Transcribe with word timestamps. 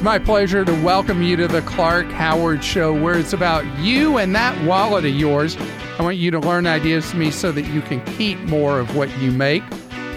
It's 0.00 0.04
my 0.06 0.18
pleasure 0.18 0.64
to 0.64 0.72
welcome 0.82 1.22
you 1.22 1.36
to 1.36 1.46
the 1.46 1.60
Clark 1.60 2.06
Howard 2.06 2.64
Show, 2.64 2.98
where 2.98 3.18
it's 3.18 3.34
about 3.34 3.66
you 3.80 4.16
and 4.16 4.34
that 4.34 4.58
wallet 4.64 5.04
of 5.04 5.14
yours. 5.14 5.58
I 5.98 6.02
want 6.02 6.16
you 6.16 6.30
to 6.30 6.38
learn 6.38 6.66
ideas 6.66 7.10
from 7.10 7.18
me 7.18 7.30
so 7.30 7.52
that 7.52 7.66
you 7.66 7.82
can 7.82 8.02
keep 8.16 8.38
more 8.44 8.80
of 8.80 8.96
what 8.96 9.14
you 9.18 9.30
make. 9.30 9.62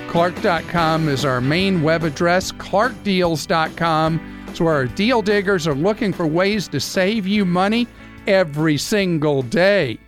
Clark.com 0.07 1.09
is 1.09 1.25
our 1.25 1.41
main 1.41 1.81
web 1.83 2.05
address. 2.05 2.53
ClarkDeals.com 2.53 4.47
is 4.53 4.61
where 4.61 4.73
our 4.73 4.85
deal 4.85 5.21
diggers 5.21 5.67
are 5.67 5.75
looking 5.75 6.13
for 6.13 6.25
ways 6.25 6.69
to 6.69 6.79
save 6.79 7.27
you 7.27 7.43
money 7.43 7.85
every 8.25 8.77
single 8.77 9.41
day. 9.41 9.99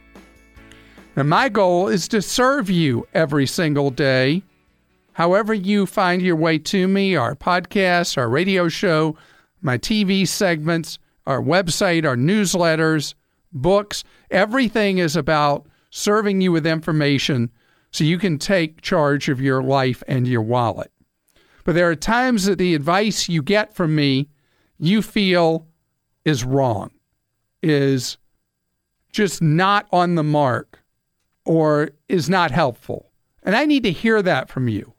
And 1.18 1.28
my 1.28 1.50
goal 1.50 1.90
is 1.90 2.08
to 2.08 2.22
serve 2.22 2.70
you 2.70 3.10
every 3.14 3.46
single 3.46 3.92
day. 3.92 4.42
However, 5.12 5.54
you 5.54 5.86
find 5.86 6.22
your 6.22 6.38
way 6.38 6.60
to 6.60 6.88
me, 6.88 7.18
our 7.18 7.36
podcast, 7.36 8.18
our 8.18 8.30
radio 8.30 8.70
show, 8.70 9.18
my 9.66 9.80
TV 9.80 10.28
segments, 10.28 11.00
our 11.26 11.42
website, 11.42 12.06
our 12.06 12.16
newsletters, 12.16 13.16
books, 13.52 14.04
everything 14.30 15.00
is 15.00 15.16
about 15.16 15.66
serving 15.90 16.40
you 16.40 16.52
with 16.52 16.68
information 16.68 17.50
so 17.90 18.04
you 18.04 18.20
can 18.20 18.38
take 18.38 18.82
charge 18.82 19.28
of 19.28 19.42
your 19.42 19.64
life 19.64 20.04
and 20.08 20.28
your 20.28 20.44
wallet. 20.44 20.92
But 21.64 21.74
there 21.74 21.90
are 21.90 21.96
times 21.96 22.46
that 22.46 22.60
the 22.60 22.76
advice 22.76 23.28
you 23.28 23.42
get 23.42 23.74
from 23.74 23.96
me 23.96 24.30
you 24.78 25.02
feel 25.02 25.66
is 26.26 26.44
wrong, 26.44 26.92
is 27.64 28.18
just 29.12 29.42
not 29.42 29.88
on 29.92 30.14
the 30.14 30.24
mark, 30.24 30.84
or 31.44 31.90
is 32.08 32.30
not 32.30 32.52
helpful. 32.52 33.10
And 33.42 33.56
I 33.56 33.66
need 33.66 33.82
to 33.84 33.92
hear 33.92 34.22
that 34.22 34.48
from 34.48 34.68
you. 34.68 34.94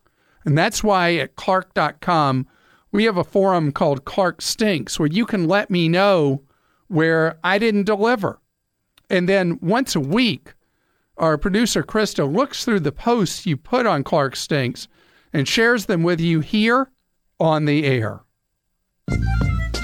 And 0.45 0.59
that's 0.59 0.83
why 0.83 1.15
at 1.17 1.37
Clark.com, 1.37 2.49
we 2.97 3.05
have 3.05 3.19
a 3.19 3.25
forum 3.25 3.73
called 3.73 4.07
Clark 4.07 4.41
Stinks 4.41 4.99
where 4.99 5.07
you 5.07 5.27
can 5.27 5.47
let 5.47 5.69
me 5.69 5.87
know 5.87 6.43
where 6.89 7.39
I 7.45 7.59
didn't 7.59 7.85
deliver. 7.85 8.41
And 9.11 9.29
then 9.29 9.59
once 9.61 9.95
a 9.95 10.01
week, 10.01 10.55
our 11.19 11.37
producer 11.37 11.83
Krista 11.83 12.27
looks 12.27 12.65
through 12.65 12.81
the 12.81 12.93
posts 12.93 13.45
you 13.45 13.59
put 13.59 13.85
on 13.85 14.03
Clark 14.03 14.35
Stinks 14.35 14.89
and 15.31 15.47
shares 15.47 15.85
them 15.85 16.05
with 16.05 16.23
you 16.23 16.41
here 16.41 16.91
on 17.39 17.67
the 17.67 17.85
air. 17.85 18.21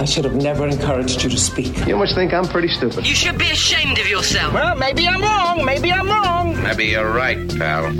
I 0.00 0.06
should 0.06 0.24
have 0.24 0.36
never 0.36 0.66
encouraged 0.66 1.22
you 1.22 1.28
to 1.28 1.38
speak. 1.38 1.86
You 1.86 1.96
must 1.96 2.14
think 2.14 2.32
I'm 2.32 2.46
pretty 2.46 2.68
stupid. 2.68 3.06
You 3.06 3.14
should 3.14 3.36
be 3.36 3.50
ashamed 3.50 3.98
of 3.98 4.08
yourself. 4.08 4.54
Well, 4.54 4.74
maybe 4.76 5.06
I'm 5.06 5.20
wrong. 5.20 5.66
Maybe 5.66 5.92
I'm 5.92 6.08
wrong. 6.08 6.60
Maybe 6.62 6.86
you're 6.86 7.12
right, 7.12 7.46
pal. 7.58 7.92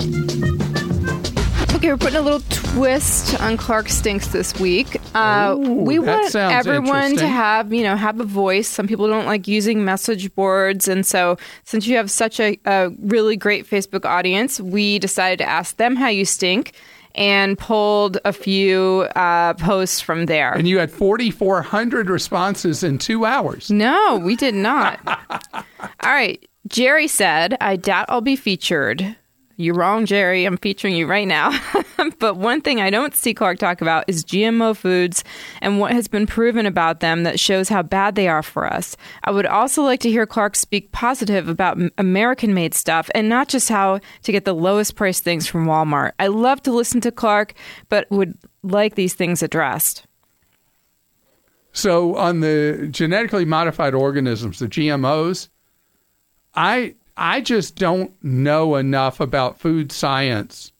Okay, 1.83 1.91
we're 1.91 1.97
putting 1.97 2.15
a 2.15 2.21
little 2.21 2.39
twist 2.49 3.37
on 3.41 3.57
Clark 3.57 3.89
Stinks 3.89 4.27
this 4.27 4.57
week. 4.57 5.01
Uh, 5.13 5.53
Ooh, 5.57 5.73
we 5.73 5.99
want 5.99 6.33
everyone 6.33 7.17
to 7.17 7.27
have, 7.27 7.73
you 7.73 7.83
know, 7.83 7.97
have 7.97 8.21
a 8.21 8.23
voice. 8.23 8.69
Some 8.69 8.87
people 8.87 9.05
don't 9.09 9.25
like 9.25 9.49
using 9.49 9.83
message 9.83 10.33
boards, 10.33 10.87
and 10.87 11.05
so 11.05 11.35
since 11.65 11.85
you 11.85 11.97
have 11.97 12.09
such 12.09 12.39
a, 12.39 12.57
a 12.63 12.89
really 12.99 13.35
great 13.35 13.69
Facebook 13.69 14.05
audience, 14.05 14.61
we 14.61 14.97
decided 14.97 15.39
to 15.39 15.45
ask 15.45 15.75
them 15.75 15.97
how 15.97 16.07
you 16.07 16.23
stink, 16.23 16.71
and 17.15 17.57
pulled 17.57 18.17
a 18.23 18.31
few 18.31 19.09
uh, 19.17 19.53
posts 19.55 19.99
from 19.99 20.27
there. 20.27 20.53
And 20.53 20.69
you 20.69 20.79
had 20.79 20.89
4,400 20.89 22.09
responses 22.09 22.85
in 22.85 22.97
two 22.97 23.25
hours. 23.25 23.69
No, 23.69 24.21
we 24.23 24.37
did 24.37 24.55
not. 24.55 25.01
All 25.53 25.63
right. 26.01 26.47
Jerry 26.65 27.09
said, 27.09 27.57
I 27.59 27.75
doubt 27.75 28.05
I'll 28.07 28.21
be 28.21 28.37
featured. 28.37 29.17
You're 29.63 29.75
wrong, 29.75 30.05
Jerry. 30.05 30.43
I'm 30.43 30.57
featuring 30.57 30.93
you 30.93 31.07
right 31.07 31.25
now. 31.25 31.57
but 32.19 32.35
one 32.35 32.59
thing 32.59 32.81
I 32.81 32.89
don't 32.89 33.15
see 33.15 33.33
Clark 33.33 33.59
talk 33.59 33.79
about 33.79 34.03
is 34.07 34.25
GMO 34.25 34.75
foods 34.75 35.23
and 35.61 35.79
what 35.79 35.93
has 35.93 36.09
been 36.09 36.27
proven 36.27 36.65
about 36.65 36.99
them 36.99 37.23
that 37.23 37.39
shows 37.39 37.69
how 37.69 37.81
bad 37.81 38.15
they 38.15 38.27
are 38.27 38.43
for 38.43 38.67
us. 38.67 38.97
I 39.23 39.31
would 39.31 39.45
also 39.45 39.81
like 39.81 40.01
to 40.01 40.09
hear 40.09 40.25
Clark 40.25 40.57
speak 40.57 40.91
positive 40.91 41.47
about 41.47 41.79
American 41.97 42.53
made 42.53 42.73
stuff 42.73 43.09
and 43.15 43.29
not 43.29 43.47
just 43.47 43.69
how 43.69 44.01
to 44.23 44.31
get 44.33 44.43
the 44.43 44.53
lowest 44.53 44.95
price 44.95 45.21
things 45.21 45.47
from 45.47 45.65
Walmart. 45.65 46.11
I 46.19 46.27
love 46.27 46.61
to 46.63 46.73
listen 46.73 46.99
to 46.99 47.11
Clark, 47.11 47.53
but 47.87 48.11
would 48.11 48.37
like 48.63 48.95
these 48.95 49.13
things 49.13 49.41
addressed. 49.41 50.05
So 51.71 52.17
on 52.17 52.41
the 52.41 52.89
genetically 52.91 53.45
modified 53.45 53.93
organisms, 53.93 54.59
the 54.59 54.67
GMOs, 54.67 55.47
I 56.53 56.95
I 57.15 57.41
just 57.41 57.75
don't 57.75 58.11
know 58.23 58.75
enough 58.75 59.19
about 59.19 59.59
food 59.59 59.91
science 59.91 60.71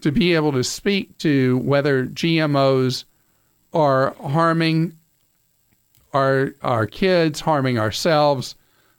to 0.00 0.12
be 0.12 0.34
able 0.34 0.52
to 0.52 0.64
speak 0.64 1.16
to 1.18 1.58
whether 1.58 2.06
GMOs 2.06 3.04
are 3.72 4.14
harming 4.14 4.96
our 6.12 6.54
our 6.62 6.86
kids, 6.86 7.40
harming 7.40 7.78
ourselves. 7.78 8.54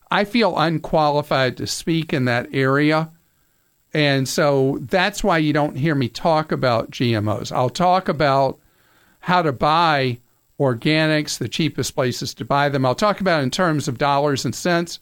I 0.09 0.25
feel 0.25 0.57
unqualified 0.57 1.57
to 1.57 1.67
speak 1.67 2.13
in 2.13 2.25
that 2.25 2.47
area. 2.53 3.11
And 3.93 4.27
so 4.27 4.79
that's 4.81 5.23
why 5.23 5.37
you 5.37 5.51
don't 5.53 5.75
hear 5.75 5.95
me 5.95 6.07
talk 6.07 6.51
about 6.51 6.91
GMOs. 6.91 7.51
I'll 7.51 7.69
talk 7.69 8.07
about 8.07 8.59
how 9.19 9.41
to 9.41 9.51
buy 9.51 10.19
organics, 10.59 11.37
the 11.37 11.49
cheapest 11.49 11.95
places 11.95 12.33
to 12.35 12.45
buy 12.45 12.69
them. 12.69 12.85
I'll 12.85 12.95
talk 12.95 13.19
about 13.19 13.43
in 13.43 13.51
terms 13.51 13.87
of 13.87 13.97
dollars 13.97 14.45
and 14.45 14.55
cents, 14.55 14.99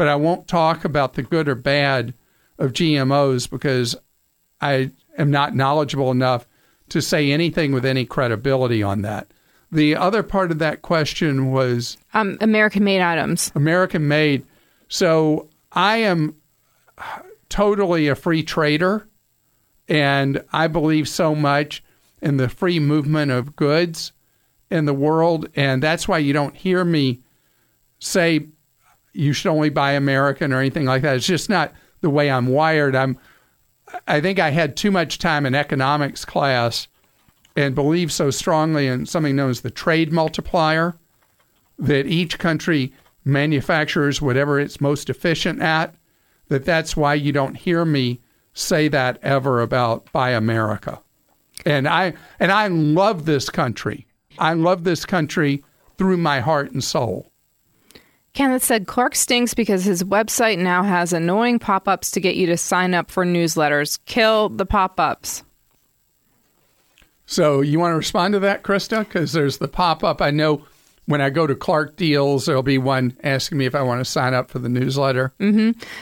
but 0.00 0.08
I 0.08 0.16
won't 0.16 0.48
talk 0.48 0.86
about 0.86 1.12
the 1.12 1.22
good 1.22 1.46
or 1.46 1.54
bad 1.54 2.14
of 2.58 2.72
GMOs 2.72 3.50
because 3.50 3.94
I 4.58 4.92
am 5.18 5.30
not 5.30 5.54
knowledgeable 5.54 6.10
enough 6.10 6.46
to 6.88 7.02
say 7.02 7.30
anything 7.30 7.72
with 7.74 7.84
any 7.84 8.06
credibility 8.06 8.82
on 8.82 9.02
that. 9.02 9.30
The 9.70 9.96
other 9.96 10.22
part 10.22 10.52
of 10.52 10.58
that 10.58 10.80
question 10.80 11.50
was 11.50 11.98
Um, 12.14 12.38
American 12.40 12.82
made 12.82 13.02
items. 13.02 13.52
American 13.54 14.08
made. 14.08 14.46
So 14.88 15.50
I 15.70 15.98
am 15.98 16.34
totally 17.50 18.08
a 18.08 18.14
free 18.14 18.42
trader, 18.42 19.06
and 19.86 20.42
I 20.50 20.68
believe 20.68 21.10
so 21.10 21.34
much 21.34 21.84
in 22.22 22.38
the 22.38 22.48
free 22.48 22.80
movement 22.80 23.32
of 23.32 23.54
goods 23.54 24.12
in 24.70 24.86
the 24.86 24.94
world, 24.94 25.50
and 25.54 25.82
that's 25.82 26.08
why 26.08 26.16
you 26.16 26.32
don't 26.32 26.56
hear 26.56 26.86
me 26.86 27.20
say 27.98 28.46
you 29.12 29.32
should 29.32 29.50
only 29.50 29.70
buy 29.70 29.92
American 29.92 30.52
or 30.52 30.60
anything 30.60 30.86
like 30.86 31.02
that. 31.02 31.16
It's 31.16 31.26
just 31.26 31.48
not 31.48 31.72
the 32.00 32.10
way 32.10 32.30
I'm 32.30 32.46
wired. 32.46 32.94
I'm. 32.94 33.18
I 34.06 34.20
think 34.20 34.38
I 34.38 34.50
had 34.50 34.76
too 34.76 34.92
much 34.92 35.18
time 35.18 35.44
in 35.44 35.54
economics 35.54 36.24
class 36.24 36.86
and 37.56 37.74
believe 37.74 38.12
so 38.12 38.30
strongly 38.30 38.86
in 38.86 39.06
something 39.06 39.36
known 39.36 39.50
as 39.50 39.62
the 39.62 39.70
trade 39.70 40.12
multiplier 40.12 40.96
that 41.78 42.06
each 42.06 42.38
country 42.38 42.92
manufactures 43.24 44.22
whatever 44.22 44.58
it's 44.58 44.80
most 44.80 45.10
efficient 45.10 45.60
at 45.60 45.94
that 46.48 46.64
that's 46.64 46.96
why 46.96 47.14
you 47.14 47.32
don't 47.32 47.54
hear 47.54 47.84
me 47.84 48.20
say 48.54 48.88
that 48.88 49.18
ever 49.22 49.60
about 49.60 50.10
buy 50.12 50.30
america 50.30 51.00
and 51.66 51.86
i 51.86 52.12
and 52.38 52.50
i 52.50 52.66
love 52.66 53.26
this 53.26 53.50
country 53.50 54.06
i 54.38 54.52
love 54.52 54.84
this 54.84 55.04
country 55.04 55.62
through 55.98 56.16
my 56.16 56.40
heart 56.40 56.70
and 56.72 56.82
soul 56.82 57.29
Kenneth 58.32 58.62
said 58.62 58.86
Clark 58.86 59.14
stinks 59.16 59.54
because 59.54 59.84
his 59.84 60.04
website 60.04 60.58
now 60.58 60.82
has 60.82 61.12
annoying 61.12 61.58
pop 61.58 61.88
ups 61.88 62.12
to 62.12 62.20
get 62.20 62.36
you 62.36 62.46
to 62.46 62.56
sign 62.56 62.94
up 62.94 63.10
for 63.10 63.24
newsletters. 63.24 63.98
Kill 64.06 64.48
the 64.48 64.66
pop 64.66 65.00
ups. 65.00 65.42
so 67.26 67.60
you 67.60 67.78
want 67.78 67.92
to 67.92 67.96
respond 67.96 68.32
to 68.34 68.40
that 68.40 68.62
krista 68.62 69.00
because 69.00 69.32
there's 69.32 69.58
the 69.58 69.68
pop-up 69.68 70.20
i 70.20 70.30
know 70.30 70.64
when 71.06 71.20
i 71.20 71.30
go 71.30 71.46
to 71.46 71.54
clark 71.54 71.96
deals 71.96 72.46
there'll 72.46 72.62
be 72.62 72.78
one 72.78 73.16
asking 73.22 73.56
me 73.58 73.66
if 73.66 73.74
i 73.74 73.82
want 73.82 74.00
to 74.00 74.04
sign 74.04 74.34
up 74.34 74.50
for 74.50 74.58
the 74.58 74.68
newsletter 74.68 75.32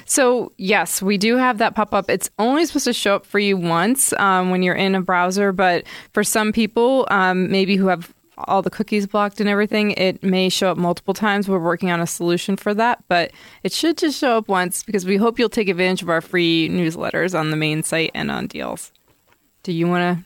So, 0.07 0.53
yes, 0.57 1.03
we 1.03 1.19
do 1.19 1.37
have 1.37 1.59
that 1.59 1.75
pop 1.75 1.93
up. 1.95 2.09
It's 2.11 2.31
only 2.39 2.65
supposed 2.67 2.85
to 2.87 2.93
show 2.95 3.17
up 3.17 3.27
for 3.27 3.39
you 3.39 3.57
once 3.57 4.13
um, 4.15 4.51
when 4.51 4.63
you're 4.63 4.75
in 4.75 4.95
a 4.95 5.01
browser, 5.03 5.53
but 5.53 5.85
for 6.13 6.25
some 6.25 6.53
people, 6.53 7.07
um, 7.11 7.51
maybe 7.51 7.77
who 7.77 7.89
have 7.89 8.13
all 8.47 8.63
the 8.63 8.71
cookies 8.71 9.07
blocked 9.07 9.41
and 9.41 9.49
everything, 9.49 9.93
it 9.93 10.23
may 10.23 10.49
show 10.49 10.71
up 10.71 10.79
multiple 10.79 11.15
times. 11.15 11.49
We're 11.49 11.59
working 11.59 11.91
on 11.91 12.01
a 12.01 12.07
solution 12.07 12.57
for 12.57 12.75
that, 12.75 13.03
but 13.09 13.33
it 13.63 13.73
should 13.73 13.99
just 13.99 14.19
show 14.19 14.39
up 14.39 14.49
once 14.49 14.83
because 14.83 15.05
we 15.05 15.17
hope 15.17 15.39
you'll 15.39 15.49
take 15.49 15.69
advantage 15.69 16.03
of 16.03 16.09
our 16.09 16.21
free 16.21 16.69
newsletters 16.69 17.39
on 17.39 17.51
the 17.51 17.57
main 17.57 17.83
site 17.83 18.11
and 18.15 18.31
on 18.31 18.47
deals. 18.47 18.93
Do 19.63 19.73
you 19.73 19.89
want 19.89 20.19
to? 20.19 20.25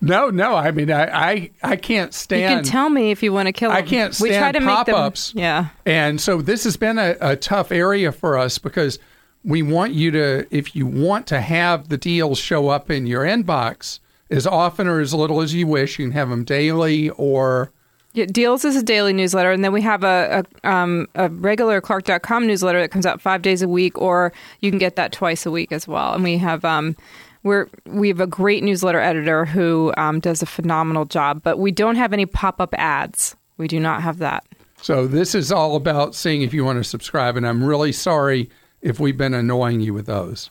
no 0.00 0.28
no 0.28 0.54
i 0.54 0.70
mean 0.70 0.90
i 0.90 1.04
i, 1.06 1.50
I 1.62 1.76
can't 1.76 2.12
stand. 2.12 2.42
You 2.42 2.48
can 2.48 2.64
tell 2.64 2.90
me 2.90 3.10
if 3.10 3.22
you 3.22 3.32
want 3.32 3.46
to 3.46 3.52
kill 3.52 3.70
them. 3.70 3.78
I 3.78 3.82
can't 3.82 4.18
we 4.20 4.28
try 4.28 4.38
stand 4.38 4.54
to 4.54 4.60
make 4.60 4.86
them. 4.86 4.94
pop-ups. 4.94 5.32
Yeah. 5.34 5.68
And 5.86 6.20
so 6.20 6.42
this 6.42 6.64
has 6.64 6.76
been 6.76 6.98
a, 6.98 7.16
a 7.20 7.36
tough 7.36 7.72
area 7.72 8.12
for 8.12 8.36
us 8.36 8.58
because 8.58 8.98
we 9.44 9.62
want 9.62 9.92
you 9.92 10.10
to, 10.10 10.46
if 10.50 10.74
you 10.74 10.86
want 10.86 11.26
to 11.28 11.40
have 11.40 11.88
the 11.88 11.98
deals 11.98 12.38
show 12.38 12.68
up 12.68 12.90
in 12.90 13.06
your 13.06 13.22
inbox 13.22 14.00
as 14.34 14.46
often 14.46 14.88
or 14.88 15.00
as 15.00 15.14
little 15.14 15.40
as 15.40 15.54
you 15.54 15.66
wish, 15.66 15.98
you 15.98 16.06
can 16.06 16.12
have 16.12 16.28
them 16.28 16.44
daily 16.44 17.10
or 17.10 17.72
Yeah, 18.12 18.26
Deals 18.26 18.64
is 18.64 18.76
a 18.76 18.82
daily 18.82 19.12
newsletter, 19.12 19.52
and 19.52 19.64
then 19.64 19.72
we 19.72 19.82
have 19.82 20.02
a 20.04 20.44
a, 20.62 20.68
um, 20.68 21.08
a 21.14 21.28
regular 21.28 21.80
Clark.com 21.80 22.46
newsletter 22.46 22.80
that 22.80 22.90
comes 22.90 23.06
out 23.06 23.20
five 23.20 23.42
days 23.42 23.62
a 23.62 23.68
week, 23.68 23.96
or 23.98 24.32
you 24.60 24.70
can 24.70 24.78
get 24.78 24.96
that 24.96 25.12
twice 25.12 25.46
a 25.46 25.50
week 25.50 25.72
as 25.72 25.86
well. 25.86 26.14
And 26.14 26.24
we 26.24 26.36
have 26.38 26.64
um, 26.64 26.96
we're 27.44 27.68
we 27.86 28.08
have 28.08 28.20
a 28.20 28.26
great 28.26 28.64
newsletter 28.64 29.00
editor 29.00 29.44
who 29.44 29.92
um, 29.96 30.18
does 30.18 30.42
a 30.42 30.46
phenomenal 30.46 31.04
job, 31.04 31.42
but 31.42 31.58
we 31.58 31.70
don't 31.70 31.96
have 31.96 32.12
any 32.12 32.26
pop 32.26 32.60
up 32.60 32.74
ads 32.76 33.36
We 33.56 33.68
do 33.68 33.78
not 33.78 34.02
have 34.02 34.18
that. 34.18 34.44
So 34.82 35.06
this 35.06 35.34
is 35.34 35.52
all 35.52 35.76
about 35.76 36.14
seeing 36.14 36.42
if 36.42 36.52
you 36.52 36.64
want 36.64 36.78
to 36.78 36.84
subscribe, 36.84 37.36
and 37.36 37.46
I'm 37.46 37.62
really 37.62 37.92
sorry 37.92 38.50
if 38.82 39.00
we've 39.00 39.16
been 39.16 39.32
annoying 39.32 39.80
you 39.80 39.94
with 39.94 40.06
those. 40.06 40.50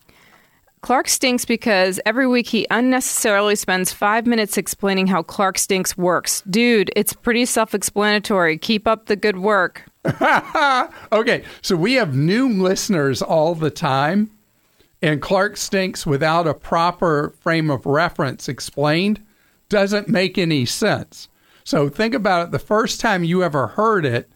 Clark 0.83 1.07
stinks 1.07 1.45
because 1.45 2.01
every 2.05 2.27
week 2.27 2.45
he 2.45 2.67
unnecessarily 2.69 3.55
spends 3.55 3.93
five 3.93 4.27
minutes 4.27 4.57
explaining 4.57 5.07
how 5.07 5.23
Clark 5.23 5.57
stinks 5.57 5.97
works. 5.97 6.43
Dude, 6.49 6.91
it's 6.93 7.13
pretty 7.13 7.45
self 7.45 7.73
explanatory. 7.73 8.57
Keep 8.57 8.85
up 8.85 9.05
the 9.05 9.15
good 9.15 9.39
work. 9.39 9.85
Okay, 11.13 11.43
so 11.61 11.75
we 11.75 11.93
have 11.93 12.15
new 12.15 12.49
listeners 12.49 13.21
all 13.21 13.55
the 13.55 13.69
time, 13.69 14.31
and 15.01 15.21
Clark 15.21 15.55
Stinks 15.55 16.05
without 16.05 16.47
a 16.47 16.53
proper 16.53 17.33
frame 17.39 17.69
of 17.69 17.85
reference 17.85 18.49
explained 18.49 19.23
doesn't 19.69 20.09
make 20.09 20.37
any 20.37 20.65
sense. 20.65 21.29
So 21.63 21.87
think 21.87 22.13
about 22.13 22.47
it 22.47 22.51
the 22.51 22.59
first 22.59 22.99
time 22.99 23.23
you 23.23 23.43
ever 23.43 23.67
heard 23.67 24.05
it, 24.05 24.29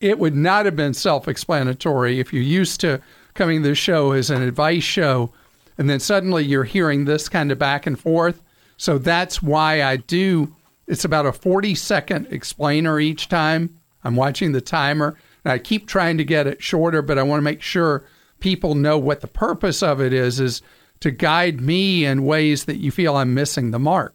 it 0.00 0.18
would 0.18 0.34
not 0.34 0.66
have 0.66 0.76
been 0.76 0.92
self 0.92 1.28
explanatory 1.28 2.20
if 2.20 2.32
you're 2.32 2.42
used 2.42 2.80
to 2.80 3.00
coming 3.32 3.62
to 3.62 3.70
the 3.70 3.74
show 3.74 4.12
as 4.12 4.28
an 4.28 4.42
advice 4.42 4.82
show, 4.82 5.32
and 5.78 5.88
then 5.88 6.00
suddenly 6.00 6.44
you're 6.44 6.64
hearing 6.64 7.04
this 7.04 7.28
kind 7.28 7.50
of 7.50 7.58
back 7.58 7.86
and 7.86 7.98
forth. 7.98 8.42
So 8.76 8.98
that's 8.98 9.42
why 9.42 9.82
I 9.82 9.96
do. 9.96 10.54
It's 10.86 11.04
about 11.04 11.26
a 11.26 11.32
40 11.32 11.74
second 11.74 12.28
explainer 12.30 13.00
each 13.00 13.28
time. 13.28 13.80
I'm 14.02 14.16
watching 14.16 14.52
the 14.52 14.60
timer 14.60 15.16
and 15.44 15.52
I 15.52 15.58
keep 15.58 15.86
trying 15.86 16.18
to 16.18 16.24
get 16.24 16.46
it 16.46 16.62
shorter, 16.62 17.02
but 17.02 17.18
I 17.18 17.22
want 17.22 17.38
to 17.38 17.44
make 17.44 17.62
sure 17.62 18.04
people 18.40 18.74
know 18.74 18.98
what 18.98 19.20
the 19.20 19.26
purpose 19.26 19.82
of 19.82 20.00
it 20.00 20.12
is 20.12 20.40
is 20.40 20.62
to 21.00 21.10
guide 21.10 21.60
me 21.60 22.04
in 22.04 22.24
ways 22.24 22.64
that 22.64 22.76
you 22.76 22.90
feel 22.90 23.16
I'm 23.16 23.34
missing 23.34 23.70
the 23.70 23.78
mark. 23.78 24.13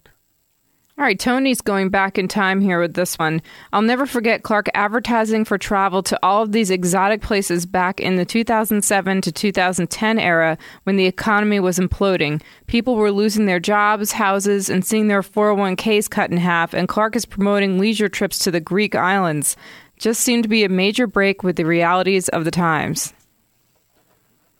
All 0.99 1.05
right, 1.05 1.17
Tony's 1.17 1.61
going 1.61 1.87
back 1.87 2.17
in 2.17 2.27
time 2.27 2.59
here 2.59 2.81
with 2.81 2.93
this 2.93 3.17
one. 3.17 3.41
I'll 3.71 3.81
never 3.81 4.05
forget 4.05 4.43
Clark 4.43 4.67
advertising 4.73 5.45
for 5.45 5.57
travel 5.57 6.03
to 6.03 6.19
all 6.21 6.43
of 6.43 6.51
these 6.51 6.69
exotic 6.69 7.21
places 7.21 7.65
back 7.65 8.01
in 8.01 8.17
the 8.17 8.25
2007 8.25 9.21
to 9.21 9.31
2010 9.31 10.19
era 10.19 10.57
when 10.83 10.97
the 10.97 11.05
economy 11.05 11.61
was 11.61 11.79
imploding. 11.79 12.41
People 12.67 12.97
were 12.97 13.13
losing 13.13 13.45
their 13.45 13.61
jobs, 13.61 14.11
houses, 14.11 14.69
and 14.69 14.83
seeing 14.83 15.07
their 15.07 15.21
401ks 15.21 16.09
cut 16.09 16.31
in 16.31 16.37
half, 16.37 16.73
and 16.73 16.89
Clark 16.89 17.15
is 17.15 17.25
promoting 17.25 17.79
leisure 17.79 18.09
trips 18.09 18.37
to 18.39 18.51
the 18.51 18.59
Greek 18.59 18.93
islands. 18.93 19.55
Just 19.99 20.19
seemed 20.19 20.43
to 20.43 20.49
be 20.49 20.65
a 20.65 20.69
major 20.69 21.07
break 21.07 21.43
with 21.43 21.55
the 21.55 21.65
realities 21.65 22.27
of 22.27 22.43
the 22.43 22.51
times. 22.51 23.13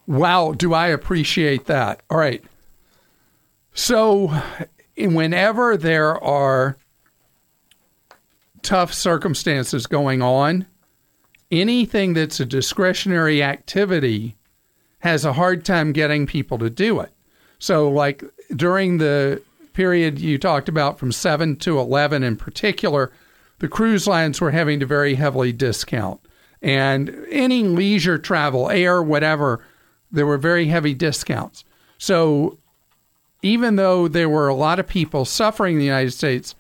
Wow, 0.08 0.54
do 0.54 0.74
I 0.74 0.88
appreciate 0.88 1.66
that. 1.66 2.02
All 2.10 2.18
right. 2.18 2.42
So, 3.74 4.42
whenever 5.08 5.78
there 5.78 6.22
are 6.24 6.78
tough 8.62 8.94
circumstances 8.94 9.88
going 9.88 10.22
on, 10.22 10.66
anything 11.52 12.14
that's 12.14 12.40
a 12.40 12.46
discretionary 12.46 13.42
activity 13.42 14.36
has 15.00 15.24
a 15.26 15.34
hard 15.34 15.64
time 15.64 15.94
getting 15.94 16.28
people 16.28 16.58
to 16.58 16.70
do 16.70 17.00
it. 17.00 17.12
So, 17.58 17.90
like 17.90 18.24
during 18.56 18.98
the 18.98 19.42
period 19.74 20.20
you 20.20 20.38
talked 20.38 20.70
about 20.70 21.00
from 21.00 21.12
7 21.12 21.56
to 21.58 21.80
11 21.80 22.24
in 22.24 22.36
particular, 22.36 23.12
the 23.60 23.68
cruise 23.68 24.08
lines 24.08 24.42
were 24.42 24.52
having 24.52 24.80
to 24.80 24.86
very 24.86 25.16
heavily 25.16 25.52
discount. 25.52 26.20
And 26.62 27.26
any 27.30 27.64
leisure 27.64 28.18
travel, 28.18 28.70
air, 28.70 29.02
whatever, 29.02 29.64
there 30.12 30.26
were 30.26 30.38
very 30.38 30.66
heavy 30.66 30.94
discounts. 30.94 31.64
So 31.98 32.58
even 33.42 33.76
though 33.76 34.08
there 34.08 34.30
were 34.30 34.48
a 34.48 34.56
lot 34.56 34.80
of 34.80 34.88
people 34.88 35.26
suffering 35.26 35.74
in 35.74 35.80
the 35.80 35.86
United 35.86 36.12
States, 36.12 36.56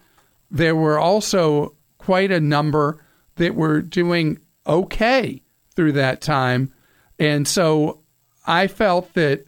there 0.49 0.75
were 0.75 0.99
also 0.99 1.75
quite 1.97 2.31
a 2.31 2.39
number 2.39 3.03
that 3.35 3.55
were 3.55 3.81
doing 3.81 4.39
okay 4.65 5.41
through 5.75 5.91
that 5.93 6.21
time. 6.21 6.73
And 7.19 7.47
so 7.47 8.01
I 8.45 8.67
felt 8.67 9.13
that 9.13 9.45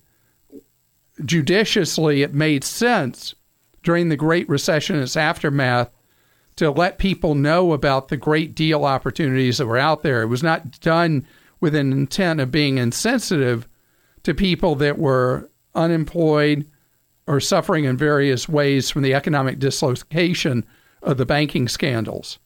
judiciously 1.24 2.22
it 2.22 2.33
made 2.33 2.63
sense 2.63 3.36
during 3.83 4.10
the 4.10 4.18
Great 4.18 4.48
Recession 4.50 4.95
and 4.95 5.04
its 5.04 5.18
aftermath 5.18 5.89
to 6.57 6.69
let 6.69 6.98
people 6.98 7.33
know 7.33 7.74
about 7.74 8.10
the 8.10 8.18
great 8.18 8.54
deal 8.54 8.86
opportunities 8.86 9.57
that 9.57 9.66
were 9.66 9.78
out 9.78 10.04
there. 10.04 10.22
It 10.22 10.28
was 10.28 10.44
not 10.44 10.80
done 10.81 11.25
with 11.60 11.75
an 11.75 11.92
intent 11.92 12.39
of 12.39 12.51
being 12.51 12.78
insensitive 12.78 13.68
to 14.24 14.33
people 14.33 14.75
that 14.75 14.98
were 14.98 15.50
unemployed 15.74 16.68
or 17.31 17.39
suffering 17.39 17.86
in 17.86 17.95
various 17.95 18.50
ways 18.50 18.89
from 18.89 19.04
the 19.04 19.13
economic 19.13 19.57
dislocation 19.57 20.66
of 21.01 21.16
the 21.16 21.25
banking 21.25 21.66
scandals. 21.66 22.39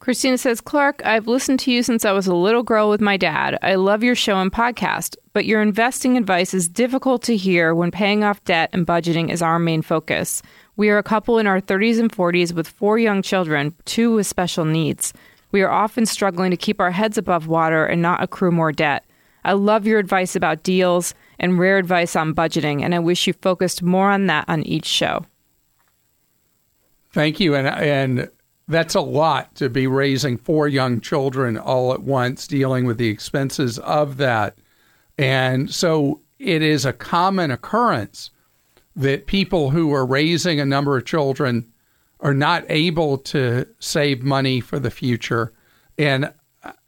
Christina 0.00 0.36
says, 0.36 0.60
Clark, 0.60 1.00
I've 1.02 1.26
listened 1.26 1.60
to 1.60 1.72
you 1.72 1.82
since 1.82 2.04
I 2.04 2.12
was 2.12 2.26
a 2.26 2.34
little 2.34 2.62
girl 2.62 2.90
with 2.90 3.00
my 3.00 3.16
dad. 3.16 3.58
I 3.62 3.76
love 3.76 4.04
your 4.04 4.14
show 4.14 4.36
and 4.36 4.52
podcast, 4.52 5.16
but 5.32 5.46
your 5.46 5.62
investing 5.62 6.18
advice 6.18 6.52
is 6.52 6.68
difficult 6.68 7.22
to 7.22 7.36
hear 7.38 7.74
when 7.74 7.90
paying 7.90 8.22
off 8.22 8.44
debt 8.44 8.68
and 8.74 8.86
budgeting 8.86 9.30
is 9.30 9.40
our 9.40 9.58
main 9.58 9.80
focus. 9.80 10.42
We 10.76 10.90
are 10.90 10.98
a 10.98 11.02
couple 11.02 11.38
in 11.38 11.46
our 11.46 11.62
30s 11.62 11.98
and 11.98 12.12
40s 12.12 12.52
with 12.52 12.68
four 12.68 12.98
young 12.98 13.22
children, 13.22 13.74
two 13.86 14.14
with 14.14 14.26
special 14.26 14.66
needs. 14.66 15.14
We 15.52 15.62
are 15.62 15.70
often 15.70 16.04
struggling 16.04 16.50
to 16.50 16.56
keep 16.58 16.82
our 16.82 16.90
heads 16.90 17.16
above 17.16 17.46
water 17.46 17.86
and 17.86 18.02
not 18.02 18.22
accrue 18.22 18.52
more 18.52 18.72
debt. 18.72 19.06
I 19.42 19.54
love 19.54 19.86
your 19.86 19.98
advice 19.98 20.36
about 20.36 20.64
deals 20.64 21.14
and 21.40 21.58
rare 21.58 21.78
advice 21.78 22.14
on 22.14 22.34
budgeting, 22.34 22.82
and 22.82 22.94
I 22.94 22.98
wish 23.00 23.26
you 23.26 23.32
focused 23.32 23.82
more 23.82 24.10
on 24.10 24.26
that 24.26 24.44
on 24.46 24.62
each 24.62 24.86
show. 24.86 25.24
Thank 27.12 27.40
you. 27.40 27.56
And, 27.56 27.66
and 27.66 28.30
that's 28.68 28.94
a 28.94 29.00
lot 29.00 29.54
to 29.56 29.68
be 29.68 29.88
raising 29.88 30.36
four 30.36 30.68
young 30.68 31.00
children 31.00 31.58
all 31.58 31.92
at 31.92 32.02
once, 32.02 32.46
dealing 32.46 32.84
with 32.84 32.98
the 32.98 33.08
expenses 33.08 33.78
of 33.80 34.18
that. 34.18 34.56
And 35.18 35.74
so 35.74 36.20
it 36.38 36.62
is 36.62 36.84
a 36.84 36.92
common 36.92 37.50
occurrence 37.50 38.30
that 38.94 39.26
people 39.26 39.70
who 39.70 39.92
are 39.92 40.06
raising 40.06 40.60
a 40.60 40.64
number 40.64 40.96
of 40.96 41.04
children 41.04 41.72
are 42.20 42.34
not 42.34 42.64
able 42.68 43.16
to 43.16 43.66
save 43.78 44.22
money 44.22 44.60
for 44.60 44.78
the 44.78 44.90
future. 44.90 45.52
And 45.98 46.32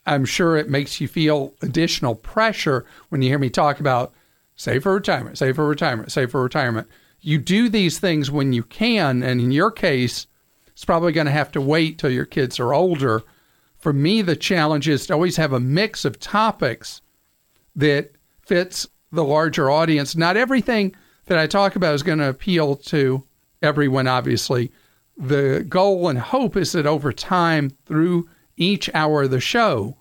I'm 0.06 0.24
sure 0.24 0.56
it 0.56 0.68
makes 0.68 1.00
you 1.00 1.08
feel 1.08 1.54
additional 1.62 2.14
pressure 2.14 2.84
when 3.08 3.22
you 3.22 3.28
hear 3.28 3.38
me 3.38 3.50
talk 3.50 3.80
about 3.80 4.12
save 4.62 4.84
for 4.84 4.94
retirement, 4.94 5.36
save 5.36 5.56
for 5.56 5.66
retirement, 5.66 6.12
save 6.12 6.30
for 6.30 6.40
retirement. 6.40 6.86
You 7.20 7.38
do 7.38 7.68
these 7.68 7.98
things 7.98 8.30
when 8.30 8.52
you 8.52 8.62
can. 8.62 9.20
And 9.24 9.40
in 9.40 9.50
your 9.50 9.72
case, 9.72 10.28
it's 10.68 10.84
probably 10.84 11.10
going 11.10 11.26
to 11.26 11.32
have 11.32 11.50
to 11.52 11.60
wait 11.60 11.98
till 11.98 12.10
your 12.10 12.24
kids 12.24 12.60
are 12.60 12.72
older. 12.72 13.24
For 13.78 13.92
me, 13.92 14.22
the 14.22 14.36
challenge 14.36 14.88
is 14.88 15.06
to 15.06 15.14
always 15.14 15.36
have 15.36 15.52
a 15.52 15.58
mix 15.58 16.04
of 16.04 16.20
topics 16.20 17.00
that 17.74 18.12
fits 18.46 18.86
the 19.10 19.24
larger 19.24 19.68
audience. 19.68 20.14
Not 20.14 20.36
everything 20.36 20.94
that 21.26 21.38
I 21.38 21.48
talk 21.48 21.74
about 21.74 21.94
is 21.94 22.04
going 22.04 22.18
to 22.18 22.28
appeal 22.28 22.76
to 22.76 23.24
everyone, 23.62 24.06
obviously. 24.06 24.70
The 25.16 25.66
goal 25.68 26.08
and 26.08 26.20
hope 26.20 26.56
is 26.56 26.70
that 26.72 26.86
over 26.86 27.12
time, 27.12 27.70
through 27.84 28.28
each 28.56 28.88
hour 28.94 29.24
of 29.24 29.32
the 29.32 29.40
show, 29.40 29.96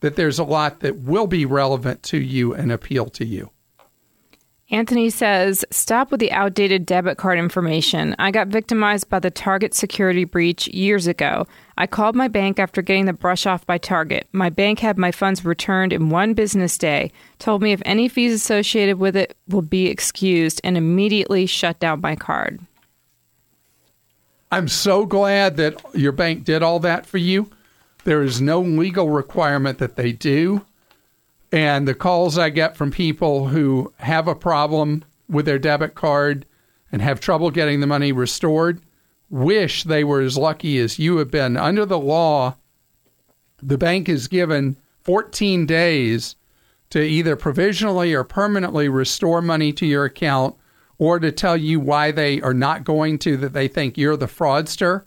that 0.00 0.14
there's 0.14 0.38
a 0.38 0.44
lot 0.44 0.80
that 0.80 0.98
will 0.98 1.26
be 1.26 1.44
relevant 1.44 2.04
to 2.04 2.18
you 2.18 2.54
and 2.54 2.70
appeal 2.70 3.06
to 3.06 3.24
you. 3.24 3.50
Anthony 4.70 5.10
says, 5.10 5.64
Stop 5.70 6.10
with 6.10 6.20
the 6.20 6.32
outdated 6.32 6.86
debit 6.86 7.18
card 7.18 7.38
information. 7.38 8.16
I 8.18 8.30
got 8.30 8.48
victimized 8.48 9.10
by 9.10 9.18
the 9.18 9.30
Target 9.30 9.74
security 9.74 10.24
breach 10.24 10.68
years 10.68 11.06
ago. 11.06 11.46
I 11.76 11.86
called 11.86 12.16
my 12.16 12.28
bank 12.28 12.58
after 12.58 12.80
getting 12.80 13.04
the 13.04 13.12
brush 13.12 13.44
off 13.44 13.66
by 13.66 13.76
Target. 13.76 14.26
My 14.32 14.48
bank 14.48 14.78
had 14.78 14.96
my 14.96 15.10
funds 15.10 15.44
returned 15.44 15.92
in 15.92 16.08
one 16.08 16.32
business 16.32 16.78
day, 16.78 17.12
told 17.38 17.62
me 17.62 17.72
if 17.72 17.82
any 17.84 18.08
fees 18.08 18.32
associated 18.32 18.98
with 18.98 19.16
it 19.16 19.36
will 19.48 19.62
be 19.62 19.88
excused, 19.88 20.60
and 20.64 20.78
immediately 20.78 21.44
shut 21.44 21.78
down 21.78 22.00
my 22.00 22.16
card. 22.16 22.60
I'm 24.50 24.68
so 24.68 25.04
glad 25.04 25.56
that 25.56 25.84
your 25.94 26.12
bank 26.12 26.44
did 26.44 26.62
all 26.62 26.78
that 26.80 27.06
for 27.06 27.18
you. 27.18 27.50
There 28.04 28.22
is 28.22 28.40
no 28.40 28.60
legal 28.60 29.10
requirement 29.10 29.78
that 29.78 29.96
they 29.96 30.12
do. 30.12 30.64
And 31.54 31.86
the 31.86 31.94
calls 31.94 32.36
I 32.36 32.50
get 32.50 32.76
from 32.76 32.90
people 32.90 33.46
who 33.46 33.94
have 33.98 34.26
a 34.26 34.34
problem 34.34 35.04
with 35.28 35.46
their 35.46 35.60
debit 35.60 35.94
card 35.94 36.46
and 36.90 37.00
have 37.00 37.20
trouble 37.20 37.52
getting 37.52 37.78
the 37.78 37.86
money 37.86 38.10
restored 38.10 38.80
wish 39.30 39.84
they 39.84 40.02
were 40.02 40.20
as 40.20 40.36
lucky 40.36 40.80
as 40.80 40.98
you 40.98 41.18
have 41.18 41.30
been. 41.30 41.56
Under 41.56 41.86
the 41.86 41.98
law, 41.98 42.56
the 43.62 43.78
bank 43.78 44.08
is 44.08 44.26
given 44.26 44.76
14 45.02 45.64
days 45.64 46.34
to 46.90 47.00
either 47.00 47.36
provisionally 47.36 48.12
or 48.12 48.24
permanently 48.24 48.88
restore 48.88 49.40
money 49.40 49.72
to 49.74 49.86
your 49.86 50.06
account 50.06 50.56
or 50.98 51.20
to 51.20 51.30
tell 51.30 51.56
you 51.56 51.78
why 51.78 52.10
they 52.10 52.40
are 52.40 52.52
not 52.52 52.82
going 52.82 53.16
to, 53.20 53.36
that 53.36 53.52
they 53.52 53.68
think 53.68 53.96
you're 53.96 54.16
the 54.16 54.26
fraudster. 54.26 55.04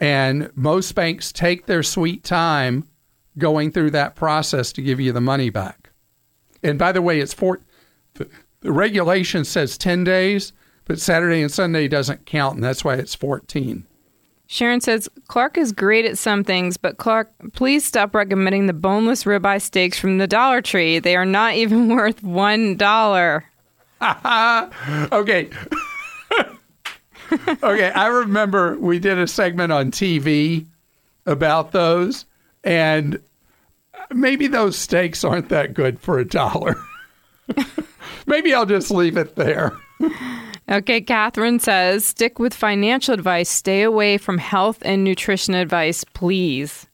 And 0.00 0.52
most 0.54 0.94
banks 0.94 1.32
take 1.32 1.66
their 1.66 1.82
sweet 1.82 2.22
time 2.22 2.86
going 3.38 3.70
through 3.70 3.90
that 3.92 4.14
process 4.14 4.72
to 4.72 4.82
give 4.82 5.00
you 5.00 5.12
the 5.12 5.20
money 5.20 5.50
back. 5.50 5.90
And 6.62 6.78
by 6.78 6.92
the 6.92 7.02
way, 7.02 7.20
it's 7.20 7.34
four. 7.34 7.60
The, 8.14 8.28
the 8.60 8.72
regulation 8.72 9.44
says 9.44 9.76
ten 9.76 10.04
days, 10.04 10.52
but 10.84 11.00
Saturday 11.00 11.42
and 11.42 11.52
Sunday 11.52 11.88
doesn't 11.88 12.26
count, 12.26 12.56
and 12.56 12.64
that's 12.64 12.84
why 12.84 12.94
it's 12.94 13.14
fourteen. 13.14 13.86
Sharon 14.46 14.80
says 14.80 15.08
Clark 15.28 15.56
is 15.58 15.72
great 15.72 16.04
at 16.04 16.18
some 16.18 16.44
things, 16.44 16.76
but 16.76 16.98
Clark, 16.98 17.32
please 17.54 17.84
stop 17.84 18.14
recommending 18.14 18.66
the 18.66 18.72
boneless 18.72 19.24
ribeye 19.24 19.60
steaks 19.60 19.98
from 19.98 20.18
the 20.18 20.26
Dollar 20.26 20.60
Tree. 20.60 20.98
They 20.98 21.16
are 21.16 21.24
not 21.24 21.54
even 21.54 21.88
worth 21.88 22.22
one 22.22 22.76
dollar. 22.76 23.44
Okay. 25.12 25.48
okay, 27.62 27.90
I 27.90 28.06
remember 28.06 28.78
we 28.78 28.98
did 28.98 29.18
a 29.18 29.26
segment 29.26 29.72
on 29.72 29.90
TV 29.90 30.66
about 31.24 31.72
those, 31.72 32.26
and 32.64 33.20
maybe 34.12 34.46
those 34.46 34.76
steaks 34.76 35.24
aren't 35.24 35.48
that 35.50 35.74
good 35.74 36.00
for 36.00 36.18
a 36.18 36.24
dollar. 36.24 36.76
maybe 38.26 38.54
I'll 38.54 38.66
just 38.66 38.90
leave 38.90 39.16
it 39.16 39.36
there. 39.36 39.72
Okay, 40.68 41.02
Catherine 41.02 41.60
says 41.60 42.04
stick 42.04 42.38
with 42.38 42.54
financial 42.54 43.14
advice. 43.14 43.50
Stay 43.50 43.82
away 43.82 44.16
from 44.18 44.38
health 44.38 44.78
and 44.82 45.04
nutrition 45.04 45.54
advice, 45.54 46.04
please. 46.04 46.86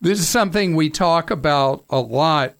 This 0.00 0.20
is 0.20 0.28
something 0.28 0.74
we 0.74 0.90
talk 0.90 1.30
about 1.30 1.84
a 1.90 2.00
lot 2.00 2.54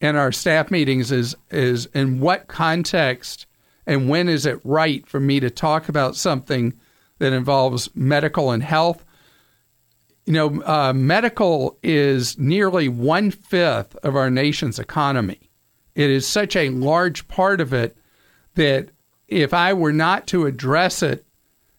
in 0.00 0.16
our 0.16 0.32
staff 0.32 0.70
meetings 0.70 1.12
is 1.12 1.36
is 1.50 1.86
in 1.86 2.20
what 2.20 2.48
context 2.48 3.46
and 3.86 4.08
when 4.08 4.28
is 4.28 4.46
it 4.46 4.60
right 4.64 5.06
for 5.06 5.20
me 5.20 5.40
to 5.40 5.50
talk 5.50 5.88
about 5.88 6.16
something 6.16 6.72
that 7.18 7.32
involves 7.32 7.94
medical 7.94 8.50
and 8.50 8.62
health 8.62 9.04
you 10.26 10.32
know 10.32 10.62
uh, 10.62 10.92
medical 10.92 11.78
is 11.82 12.38
nearly 12.38 12.88
one 12.88 13.30
fifth 13.30 13.96
of 13.96 14.16
our 14.16 14.30
nation's 14.30 14.78
economy 14.78 15.50
it 15.94 16.10
is 16.10 16.26
such 16.26 16.54
a 16.56 16.70
large 16.70 17.26
part 17.28 17.60
of 17.60 17.72
it 17.72 17.96
that 18.54 18.88
if 19.28 19.54
i 19.54 19.72
were 19.72 19.92
not 19.92 20.26
to 20.26 20.46
address 20.46 21.02
it 21.02 21.24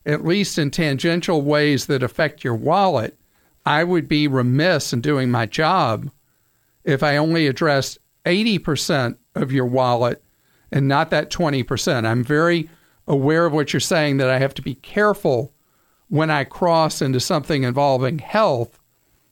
at 0.06 0.26
least 0.26 0.58
in 0.58 0.72
tangential 0.72 1.42
ways 1.42 1.86
that 1.86 2.04
affect 2.04 2.44
your 2.44 2.56
wallet 2.56 3.18
i 3.66 3.84
would 3.84 4.08
be 4.08 4.28
remiss 4.28 4.94
in 4.94 5.02
doing 5.02 5.30
my 5.30 5.46
job 5.46 6.10
if 6.84 7.04
I 7.04 7.18
only 7.18 7.48
addressed 7.48 8.00
80% 8.26 9.18
of 9.36 9.52
your 9.52 9.66
wallet 9.66 10.24
and 10.72 10.88
not 10.88 11.10
that 11.10 11.30
20%. 11.30 12.06
I'm 12.06 12.24
very 12.24 12.70
aware 13.08 13.46
of 13.46 13.54
what 13.54 13.74
you're 13.74 13.80
saying 13.80 14.18
that 14.18 14.30
I 14.30 14.40
have 14.40 14.54
to 14.56 14.62
be 14.62 14.76
careful 14.76 15.54
when 16.12 16.30
I 16.30 16.44
cross 16.44 17.02
into 17.02 17.22
something 17.22 17.64
involving 17.64 18.20
health 18.20 18.78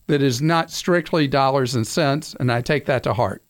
that 0.08 0.22
is 0.22 0.42
not 0.42 0.72
strictly 0.72 1.28
dollars 1.28 1.76
and 1.76 1.86
cents, 1.86 2.38
and 2.40 2.50
I 2.50 2.62
take 2.62 2.86
that 2.86 3.04
to 3.04 3.14
heart. 3.14 3.44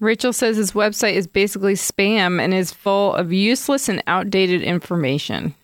Rachel 0.00 0.34
says 0.34 0.58
his 0.58 0.72
website 0.72 1.14
is 1.14 1.26
basically 1.26 1.72
spam 1.72 2.38
and 2.38 2.52
is 2.52 2.74
full 2.74 3.14
of 3.14 3.32
useless 3.32 3.88
and 3.88 4.02
outdated 4.06 4.60
information. 4.60 5.54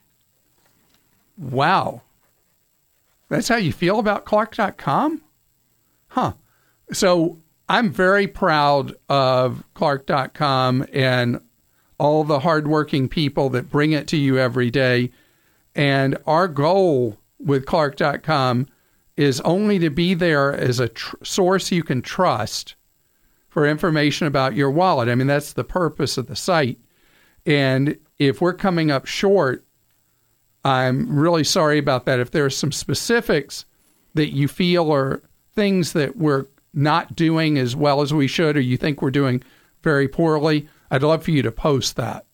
Wow. 1.36 2.00
That's 3.28 3.48
how 3.48 3.56
you 3.56 3.72
feel 3.72 3.98
about 3.98 4.24
Clark.com? 4.24 5.20
Huh. 6.08 6.32
So 6.90 7.36
I'm 7.68 7.90
very 7.90 8.26
proud 8.26 8.94
of 9.10 9.62
Clark.com 9.74 10.86
and 10.90 11.38
all 11.98 12.24
the 12.24 12.40
hardworking 12.40 13.10
people 13.10 13.50
that 13.50 13.68
bring 13.68 13.92
it 13.92 14.08
to 14.08 14.16
you 14.16 14.38
every 14.38 14.70
day. 14.70 15.10
And 15.76 16.16
our 16.26 16.48
goal 16.48 17.18
with 17.38 17.66
Clark.com 17.66 18.66
is 19.16 19.40
only 19.42 19.78
to 19.78 19.90
be 19.90 20.14
there 20.14 20.54
as 20.54 20.80
a 20.80 20.88
tr- 20.88 21.16
source 21.22 21.70
you 21.70 21.82
can 21.82 22.02
trust 22.02 22.74
for 23.48 23.66
information 23.66 24.26
about 24.26 24.54
your 24.54 24.70
wallet. 24.70 25.08
I 25.08 25.14
mean, 25.14 25.26
that's 25.26 25.52
the 25.52 25.64
purpose 25.64 26.18
of 26.18 26.26
the 26.26 26.36
site. 26.36 26.78
And 27.44 27.98
if 28.18 28.40
we're 28.40 28.54
coming 28.54 28.90
up 28.90 29.06
short, 29.06 29.64
I'm 30.64 31.14
really 31.16 31.44
sorry 31.44 31.78
about 31.78 32.06
that. 32.06 32.20
If 32.20 32.30
there 32.30 32.44
are 32.44 32.50
some 32.50 32.72
specifics 32.72 33.66
that 34.14 34.34
you 34.34 34.48
feel 34.48 34.92
are 34.92 35.22
things 35.54 35.92
that 35.92 36.16
we're 36.16 36.46
not 36.74 37.14
doing 37.14 37.56
as 37.58 37.76
well 37.76 38.00
as 38.00 38.12
we 38.12 38.26
should, 38.26 38.56
or 38.56 38.60
you 38.60 38.76
think 38.76 39.00
we're 39.00 39.10
doing 39.10 39.42
very 39.82 40.08
poorly, 40.08 40.68
I'd 40.90 41.02
love 41.02 41.22
for 41.22 41.30
you 41.30 41.42
to 41.42 41.52
post 41.52 41.96
that. 41.96 42.26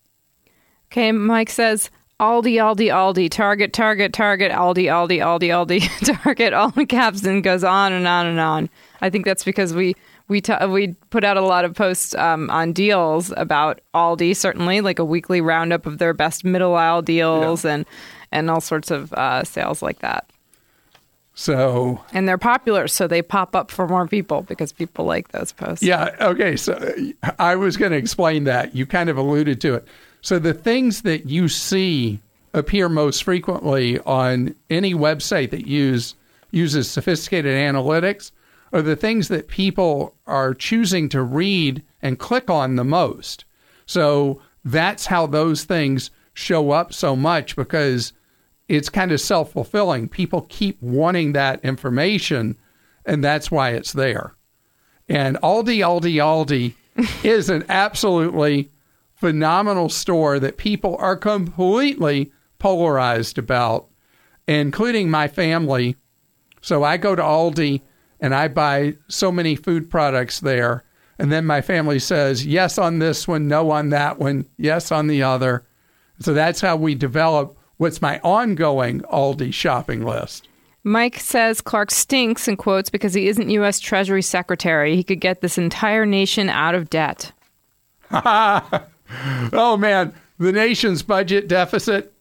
Okay, 0.90 1.12
Mike 1.12 1.50
says 1.50 1.90
Aldi, 2.22 2.54
Aldi, 2.54 2.86
Aldi, 2.86 3.28
Target, 3.28 3.72
Target, 3.72 4.12
Target, 4.12 4.52
Aldi, 4.52 4.84
Aldi, 4.84 5.18
Aldi, 5.18 5.48
Aldi, 5.80 6.16
Target, 6.22 6.52
all 6.52 6.72
in 6.76 6.86
caps, 6.86 7.24
and 7.24 7.42
goes 7.42 7.64
on 7.64 7.92
and 7.92 8.06
on 8.06 8.26
and 8.26 8.38
on. 8.38 8.70
I 9.00 9.10
think 9.10 9.24
that's 9.24 9.42
because 9.42 9.74
we 9.74 9.96
we 10.28 10.40
t- 10.40 10.54
we 10.68 10.94
put 11.10 11.24
out 11.24 11.36
a 11.36 11.40
lot 11.40 11.64
of 11.64 11.74
posts 11.74 12.14
um, 12.14 12.48
on 12.48 12.72
deals 12.72 13.32
about 13.36 13.80
Aldi, 13.92 14.36
certainly 14.36 14.80
like 14.80 15.00
a 15.00 15.04
weekly 15.04 15.40
roundup 15.40 15.84
of 15.84 15.98
their 15.98 16.14
best 16.14 16.44
middle 16.44 16.76
aisle 16.76 17.02
deals 17.02 17.64
and 17.64 17.84
and 18.30 18.48
all 18.48 18.60
sorts 18.60 18.92
of 18.92 19.12
uh, 19.14 19.42
sales 19.42 19.82
like 19.82 19.98
that. 19.98 20.30
So, 21.34 22.00
And 22.12 22.28
they're 22.28 22.38
popular, 22.38 22.86
so 22.86 23.08
they 23.08 23.22
pop 23.22 23.56
up 23.56 23.70
for 23.70 23.88
more 23.88 24.06
people 24.06 24.42
because 24.42 24.70
people 24.70 25.06
like 25.06 25.28
those 25.28 25.50
posts. 25.50 25.82
yeah, 25.82 26.14
okay. 26.20 26.56
So 26.56 26.94
I 27.38 27.56
was 27.56 27.76
going 27.76 27.90
to 27.90 27.98
explain 27.98 28.44
that. 28.44 28.76
You 28.76 28.86
kind 28.86 29.08
of 29.08 29.16
alluded 29.16 29.60
to 29.62 29.74
it. 29.74 29.88
So 30.22 30.38
the 30.38 30.54
things 30.54 31.02
that 31.02 31.26
you 31.26 31.48
see 31.48 32.20
appear 32.54 32.88
most 32.88 33.24
frequently 33.24 33.98
on 34.00 34.54
any 34.70 34.94
website 34.94 35.50
that 35.50 35.66
use 35.66 36.14
uses 36.52 36.90
sophisticated 36.90 37.54
analytics 37.54 38.30
are 38.72 38.82
the 38.82 38.96
things 38.96 39.28
that 39.28 39.48
people 39.48 40.14
are 40.26 40.54
choosing 40.54 41.08
to 41.10 41.22
read 41.22 41.82
and 42.00 42.18
click 42.18 42.48
on 42.48 42.76
the 42.76 42.84
most. 42.84 43.44
So 43.84 44.40
that's 44.64 45.06
how 45.06 45.26
those 45.26 45.64
things 45.64 46.10
show 46.34 46.70
up 46.70 46.92
so 46.92 47.16
much 47.16 47.56
because 47.56 48.12
it's 48.68 48.88
kind 48.88 49.12
of 49.12 49.20
self 49.20 49.52
fulfilling. 49.52 50.08
People 50.08 50.46
keep 50.48 50.80
wanting 50.80 51.32
that 51.32 51.62
information, 51.64 52.56
and 53.04 53.22
that's 53.22 53.50
why 53.50 53.70
it's 53.70 53.92
there. 53.92 54.34
And 55.08 55.36
Aldi, 55.42 55.78
Aldi, 55.78 56.14
Aldi 56.14 56.74
is 57.24 57.50
an 57.50 57.64
absolutely 57.68 58.70
phenomenal 59.22 59.88
store 59.88 60.40
that 60.40 60.56
people 60.56 60.96
are 60.98 61.16
completely 61.16 62.32
polarized 62.58 63.38
about, 63.38 63.86
including 64.48 65.08
my 65.08 65.28
family. 65.28 65.94
So 66.60 66.82
I 66.82 66.96
go 66.96 67.14
to 67.14 67.22
Aldi 67.22 67.82
and 68.18 68.34
I 68.34 68.48
buy 68.48 68.96
so 69.06 69.30
many 69.30 69.54
food 69.54 69.88
products 69.88 70.40
there. 70.40 70.82
And 71.20 71.30
then 71.30 71.46
my 71.46 71.60
family 71.60 72.00
says, 72.00 72.44
yes 72.44 72.78
on 72.78 72.98
this 72.98 73.28
one, 73.28 73.46
no 73.46 73.70
on 73.70 73.90
that 73.90 74.18
one, 74.18 74.44
yes 74.58 74.90
on 74.90 75.06
the 75.06 75.22
other. 75.22 75.64
So 76.18 76.34
that's 76.34 76.60
how 76.60 76.74
we 76.74 76.96
develop 76.96 77.56
what's 77.76 78.02
my 78.02 78.18
ongoing 78.24 79.02
Aldi 79.02 79.54
shopping 79.54 80.04
list. 80.04 80.48
Mike 80.82 81.20
says 81.20 81.60
Clark 81.60 81.92
stinks 81.92 82.48
in 82.48 82.56
quotes 82.56 82.90
because 82.90 83.14
he 83.14 83.28
isn't 83.28 83.50
U.S. 83.50 83.78
Treasury 83.78 84.22
Secretary. 84.22 84.96
He 84.96 85.04
could 85.04 85.20
get 85.20 85.42
this 85.42 85.58
entire 85.58 86.06
nation 86.06 86.48
out 86.48 86.74
of 86.74 86.90
debt. 86.90 87.30
Oh 89.52 89.76
man, 89.76 90.12
the 90.38 90.52
nation's 90.52 91.02
budget 91.02 91.48
deficit. 91.48 92.12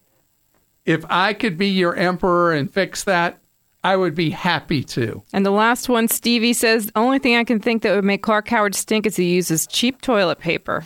If 0.85 1.05
I 1.09 1.33
could 1.33 1.57
be 1.57 1.67
your 1.67 1.95
emperor 1.95 2.53
and 2.53 2.71
fix 2.71 3.03
that, 3.03 3.39
I 3.83 3.95
would 3.95 4.15
be 4.15 4.29
happy 4.29 4.83
to. 4.83 5.23
And 5.33 5.45
the 5.45 5.51
last 5.51 5.89
one, 5.89 6.07
Stevie 6.07 6.53
says, 6.53 6.87
the 6.87 6.97
only 6.97 7.19
thing 7.19 7.35
I 7.35 7.43
can 7.43 7.59
think 7.59 7.81
that 7.81 7.95
would 7.95 8.03
make 8.03 8.23
Clark 8.23 8.47
Howard 8.49 8.75
stink 8.75 9.05
is 9.05 9.15
he 9.15 9.33
uses 9.33 9.65
cheap 9.67 10.01
toilet 10.01 10.39
paper. 10.39 10.83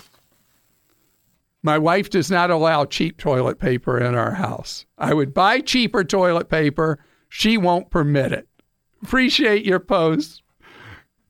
My 1.62 1.78
wife 1.78 2.10
does 2.10 2.30
not 2.30 2.52
allow 2.52 2.86
cheap 2.86 3.18
toilet 3.18 3.60
paper 3.60 4.00
in 4.00 4.16
our 4.16 4.32
house. 4.32 4.86
I 4.98 5.14
would 5.14 5.34
buy 5.34 5.62
cheaper 5.62 6.04
toilet 6.04 6.48
paper. 6.50 7.00
She 7.28 7.58
won't 7.58 7.90
permit 7.90 8.32
it. 8.32 8.48
Appreciate 9.02 9.66
your 9.66 9.80
post. 9.80 10.44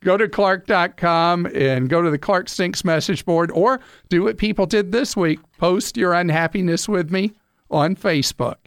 Go 0.06 0.18
to 0.18 0.30
Clark.com 0.30 1.48
and 1.48 1.90
go 1.90 2.04
to 2.04 2.12
the 2.12 2.20
Clark 2.20 2.48
Stinks 2.48 2.86
message 2.86 3.26
board 3.26 3.50
or 3.50 3.80
do 4.08 4.22
what 4.22 4.38
people 4.38 4.68
did 4.68 4.92
this 4.92 5.18
week 5.18 5.40
post 5.58 5.98
your 5.98 6.14
unhappiness 6.14 6.88
with 6.88 7.10
me 7.10 7.34
on 7.72 7.96
Facebook. 7.96 8.58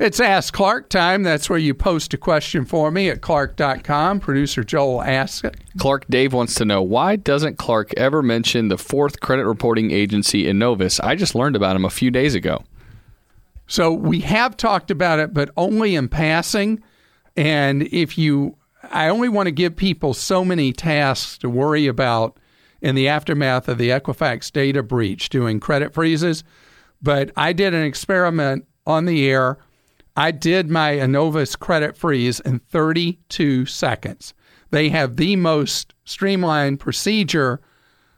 It's 0.00 0.18
Ask 0.18 0.52
Clark 0.52 0.88
time. 0.88 1.22
That's 1.22 1.48
where 1.48 1.58
you 1.58 1.72
post 1.72 2.14
a 2.14 2.16
question 2.16 2.64
for 2.64 2.90
me 2.90 3.08
at 3.10 3.20
Clark.com. 3.20 4.18
Producer 4.18 4.64
Joel 4.64 5.02
asks 5.02 5.44
it. 5.44 5.56
Clark 5.78 6.06
Dave 6.10 6.32
wants 6.32 6.56
to 6.56 6.64
know 6.64 6.82
why 6.82 7.14
doesn't 7.14 7.56
Clark 7.56 7.94
ever 7.96 8.20
mention 8.20 8.66
the 8.66 8.78
fourth 8.78 9.20
credit 9.20 9.46
reporting 9.46 9.92
agency 9.92 10.46
Innovis? 10.46 10.98
I 11.00 11.14
just 11.14 11.36
learned 11.36 11.54
about 11.54 11.76
him 11.76 11.84
a 11.84 11.90
few 11.90 12.10
days 12.10 12.34
ago. 12.34 12.64
So 13.68 13.92
we 13.92 14.18
have 14.22 14.56
talked 14.56 14.90
about 14.90 15.20
it, 15.20 15.32
but 15.32 15.50
only 15.56 15.94
in 15.94 16.08
passing. 16.08 16.82
And 17.36 17.84
if 17.84 18.18
you, 18.18 18.56
I 18.82 19.08
only 19.08 19.28
want 19.28 19.46
to 19.46 19.52
give 19.52 19.76
people 19.76 20.14
so 20.14 20.44
many 20.44 20.72
tasks 20.72 21.38
to 21.38 21.50
worry 21.50 21.86
about 21.86 22.38
in 22.80 22.94
the 22.94 23.08
aftermath 23.08 23.68
of 23.68 23.78
the 23.78 23.90
Equifax 23.90 24.50
data 24.50 24.82
breach 24.82 25.28
doing 25.28 25.60
credit 25.60 25.92
freezes. 25.92 26.44
But 27.02 27.30
I 27.36 27.52
did 27.52 27.74
an 27.74 27.84
experiment 27.84 28.66
on 28.86 29.04
the 29.04 29.28
air. 29.28 29.58
I 30.16 30.30
did 30.30 30.70
my 30.70 30.92
Innovis 30.92 31.58
credit 31.58 31.96
freeze 31.96 32.40
in 32.40 32.58
32 32.58 33.66
seconds. 33.66 34.34
They 34.70 34.88
have 34.90 35.16
the 35.16 35.36
most 35.36 35.94
streamlined 36.04 36.80
procedure 36.80 37.60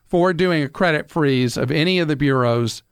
for 0.07 0.33
doing 0.33 0.63
a 0.63 0.69
credit 0.69 1.11
freeze 1.11 1.57
of 1.57 1.71
any 1.71 1.99
of 1.99 2.09
the 2.09 2.17
bureaus, 2.17 2.83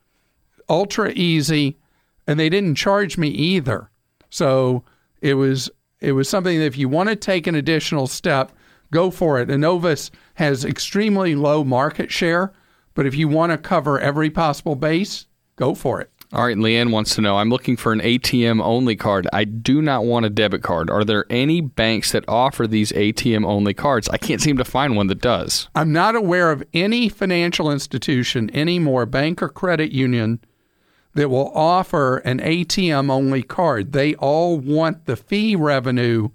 ultra 0.69 1.13
easy, 1.15 1.79
and 2.27 2.39
they 2.41 2.49
didn't 2.49 2.77
charge 2.77 3.19
me 3.19 3.29
either. 3.29 3.91
So 4.31 4.85
it 5.21 5.35
was 5.35 5.71
it 6.01 6.13
was 6.13 6.29
something 6.29 6.59
that 6.59 6.65
if 6.65 6.79
you 6.79 6.89
want 6.89 7.09
to 7.09 7.17
take 7.17 7.47
an 7.47 7.55
additional 7.55 8.07
step, 8.07 8.53
go 8.91 9.11
for 9.11 9.41
it. 9.41 9.49
Innovis 9.49 10.11
has 10.35 10.65
extremely 10.65 11.35
low 11.35 11.65
market 11.65 12.11
share, 12.11 12.53
but 12.95 13.07
if 13.07 13.15
you 13.15 13.29
want 13.29 13.53
to 13.53 13.59
cover 13.59 13.99
every 14.01 14.31
possible 14.31 14.77
base, 14.77 15.27
go 15.57 15.75
for 15.75 16.01
it. 16.01 16.11
All 16.33 16.45
right, 16.45 16.57
Leanne 16.57 16.93
wants 16.93 17.17
to 17.17 17.21
know 17.21 17.39
I'm 17.39 17.51
looking 17.51 17.77
for 17.77 17.93
an 17.93 17.99
ATM 18.01 18.63
only 18.63 18.95
card. 18.95 19.27
I 19.33 19.43
do 19.43 19.83
not 19.83 20.05
want 20.05 20.27
a 20.27 20.31
debit 20.31 20.63
card. 20.63 20.89
Are 20.89 21.05
there 21.05 21.25
any 21.29 21.61
banks 21.61 22.13
that 22.13 22.25
offer 22.29 22.69
these 22.69 22.93
ATM 22.93 23.45
only 23.45 23.75
cards? 23.75 24.09
I 24.09 24.17
can't 24.17 24.41
seem 24.41 24.57
to 24.59 24.65
find 24.65 24.95
one 24.95 25.09
that 25.09 25.21
does. 25.21 25.69
I'm 25.75 25.93
not 25.93 26.15
aware 26.15 26.53
of 26.53 26.63
any 26.73 27.09
financial 27.09 27.69
institution 27.69 28.49
anymore, 28.55 29.07
bank 29.07 29.43
or 29.43 29.49
credit 29.49 29.91
union, 29.91 30.39
that 31.15 31.29
will 31.29 31.51
offer 31.55 32.19
an 32.19 32.39
ATM 32.41 33.11
only 33.11 33.43
card. 33.43 33.93
They 33.93 34.15
all 34.15 34.59
want 34.59 35.07
the 35.07 35.17
fee 35.17 35.57
revenue, 35.57 36.29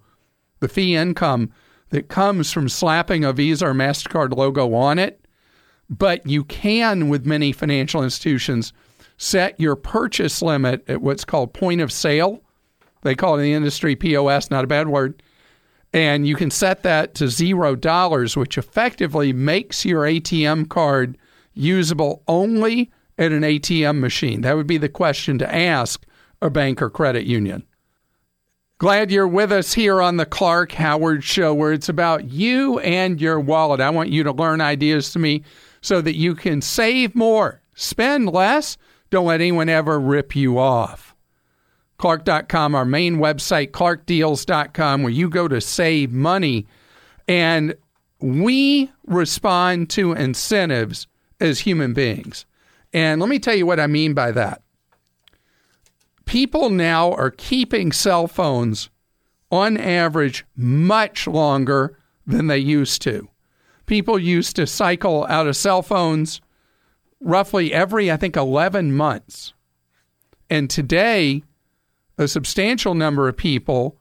the 0.60 0.68
fee 0.68 0.96
income 0.96 1.52
that 1.90 2.10
comes 2.10 2.52
from 2.52 2.68
slapping 2.68 3.24
a 3.24 3.32
Visa 3.32 3.68
or 3.68 3.74
MasterCard 3.74 4.36
logo 4.36 4.74
on 4.74 5.00
it. 5.00 5.26
But 5.90 6.26
you 6.28 6.44
can, 6.44 7.10
with 7.10 7.26
many 7.26 7.52
financial 7.52 8.04
institutions, 8.04 8.74
set 9.18 9.60
your 9.60 9.76
purchase 9.76 10.42
limit 10.42 10.84
at 10.90 11.02
what's 11.02 11.24
called 11.24 11.54
point 11.54 11.80
of 11.80 11.92
sale. 11.92 12.42
They 13.04 13.16
call 13.16 13.36
it 13.36 13.40
in 13.40 13.44
the 13.44 13.54
industry 13.54 13.96
POS, 13.96 14.50
not 14.50 14.64
a 14.64 14.68
bad 14.68 14.88
word. 14.88 15.22
And 15.94 16.28
you 16.28 16.36
can 16.36 16.52
set 16.52 16.84
that 16.84 17.16
to 17.16 17.30
zero 17.30 17.76
dollars, 17.76 18.36
which 18.36 18.58
effectively 18.58 19.32
makes 19.32 19.86
your 19.86 20.04
ATM 20.04 20.68
card 20.68 21.18
usable 21.54 22.24
only 22.28 22.92
at 23.18 23.32
an 23.32 23.44
ATM 23.44 24.00
machine. 24.00 24.42
That 24.42 24.56
would 24.56 24.68
be 24.68 24.78
the 24.78 24.90
question 24.90 25.38
to 25.40 25.56
ask 25.56 26.06
a 26.42 26.50
bank 26.50 26.82
or 26.82 26.90
credit 26.90 27.26
union. 27.26 27.66
Glad 28.78 29.10
you're 29.10 29.28
with 29.28 29.54
us 29.54 29.74
here 29.74 30.02
on 30.02 30.18
the 30.18 30.26
Clark 30.26 30.74
Howard 30.74 31.24
Show, 31.24 31.54
where 31.54 31.72
it's 31.72 31.88
about 31.88 32.30
you 32.30 32.78
and 32.80 33.22
your 33.22 33.40
wallet. 33.40 33.80
I 33.80 33.90
want 33.90 34.10
you 34.10 34.24
to 34.24 34.34
learn 34.34 34.60
ideas 34.60 35.14
to 35.14 35.20
me 35.20 35.44
so 35.80 36.02
that 36.02 36.18
you 36.18 36.36
can 36.36 36.62
save 36.62 37.16
more, 37.16 37.62
spend 37.74 38.28
less. 38.28 38.78
Don't 39.12 39.28
let 39.28 39.40
anyone 39.40 39.70
ever 39.70 39.98
rip 39.98 40.36
you 40.36 40.60
off. 40.60 41.16
Clark.com, 41.98 42.76
our 42.76 42.84
main 42.84 43.16
website, 43.16 43.72
clarkdeals.com, 43.72 45.04
where 45.04 45.12
you 45.12 45.30
go 45.30 45.48
to 45.48 45.62
save 45.62 46.12
money. 46.12 46.68
And 47.30 47.76
we 48.20 48.92
respond 49.06 49.90
to 49.92 50.12
incentives 50.12 51.08
as 51.40 51.60
human 51.60 51.94
beings. 51.94 52.46
And 52.96 53.20
let 53.20 53.28
me 53.28 53.40
tell 53.40 53.54
you 53.56 53.66
what 53.66 53.82
I 53.82 53.88
mean 53.88 54.14
by 54.14 54.32
that. 54.32 54.62
People 56.24 56.70
now 56.70 57.12
are 57.12 57.30
keeping 57.30 57.92
cell 57.92 58.26
phones 58.26 58.90
on 59.52 59.76
average 59.76 60.46
much 60.56 61.28
longer 61.28 62.00
than 62.26 62.48
they 62.48 62.58
used 62.58 63.02
to. 63.02 63.28
People 63.86 64.18
used 64.18 64.56
to 64.56 64.66
cycle 64.66 65.26
out 65.28 65.46
of 65.46 65.58
cell 65.58 65.82
phones 65.82 66.40
roughly 67.20 67.74
every, 67.74 68.10
I 68.10 68.16
think, 68.16 68.38
11 68.38 68.94
months. 68.94 69.54
And 70.50 70.70
today, 70.70 71.44
a 72.18 72.30
substantial 72.30 72.96
number 72.96 73.28
of 73.28 73.36
people 73.36 73.98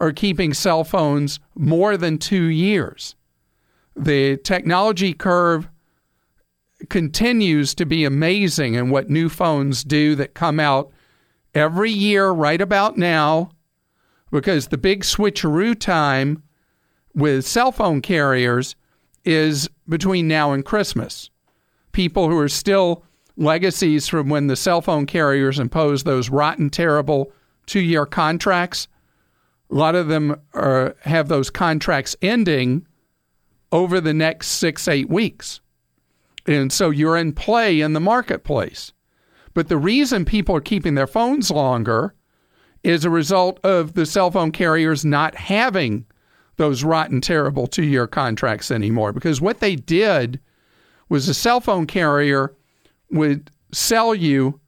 are 0.00 0.10
keeping 0.10 0.54
cell 0.54 0.84
phones 0.84 1.38
more 1.54 1.98
than 1.98 2.16
two 2.16 2.44
years. 2.44 3.14
The 3.94 4.38
technology 4.38 5.12
curve 5.12 5.68
continues 6.88 7.74
to 7.74 7.84
be 7.84 8.04
amazing 8.04 8.74
in 8.74 8.90
what 8.90 9.10
new 9.10 9.28
phones 9.28 9.84
do 9.84 10.14
that 10.14 10.34
come 10.34 10.60
out 10.60 10.90
every 11.54 11.90
year 11.90 12.30
right 12.30 12.60
about 12.60 12.96
now 12.96 13.50
because 14.30 14.68
the 14.68 14.78
big 14.78 15.02
switcheroo 15.02 15.78
time 15.78 16.42
with 17.14 17.44
cell 17.44 17.72
phone 17.72 18.00
carriers 18.00 18.76
is 19.24 19.68
between 19.88 20.28
now 20.28 20.52
and 20.52 20.64
Christmas. 20.64 21.30
People 21.92 22.28
who 22.28 22.38
are 22.38 22.48
still 22.48 23.04
legacies 23.36 24.08
from 24.08 24.28
when 24.28 24.46
the 24.46 24.56
cell 24.56 24.80
phone 24.80 25.06
carriers 25.06 25.58
imposed 25.58 26.06
those 26.06 26.30
rotten, 26.30 26.70
terrible 26.70 27.32
two 27.66 27.80
year 27.80 28.06
contracts, 28.06 28.88
a 29.70 29.74
lot 29.74 29.94
of 29.94 30.08
them 30.08 30.40
are, 30.54 30.96
have 31.02 31.28
those 31.28 31.50
contracts 31.50 32.16
ending 32.22 32.86
over 33.70 34.00
the 34.00 34.14
next 34.14 34.48
six, 34.48 34.88
eight 34.88 35.10
weeks. 35.10 35.60
And 36.48 36.72
so 36.72 36.88
you're 36.90 37.16
in 37.16 37.34
play 37.34 37.80
in 37.80 37.92
the 37.92 38.00
marketplace. 38.00 38.92
But 39.52 39.68
the 39.68 39.76
reason 39.76 40.24
people 40.24 40.56
are 40.56 40.60
keeping 40.60 40.94
their 40.94 41.06
phones 41.06 41.50
longer 41.50 42.14
is 42.82 43.04
a 43.04 43.10
result 43.10 43.60
of 43.64 43.94
the 43.94 44.06
cell 44.06 44.30
phone 44.30 44.50
carriers 44.50 45.04
not 45.04 45.34
having 45.34 46.06
those 46.56 46.82
rotten, 46.82 47.20
terrible 47.20 47.66
two 47.66 47.84
year 47.84 48.06
contracts 48.06 48.70
anymore. 48.70 49.12
Because 49.12 49.40
what 49.40 49.60
they 49.60 49.76
did 49.76 50.40
was 51.08 51.28
a 51.28 51.34
cell 51.34 51.60
phone 51.60 51.86
carrier 51.86 52.54
would 53.10 53.50
sell 53.72 54.14
you 54.14 54.58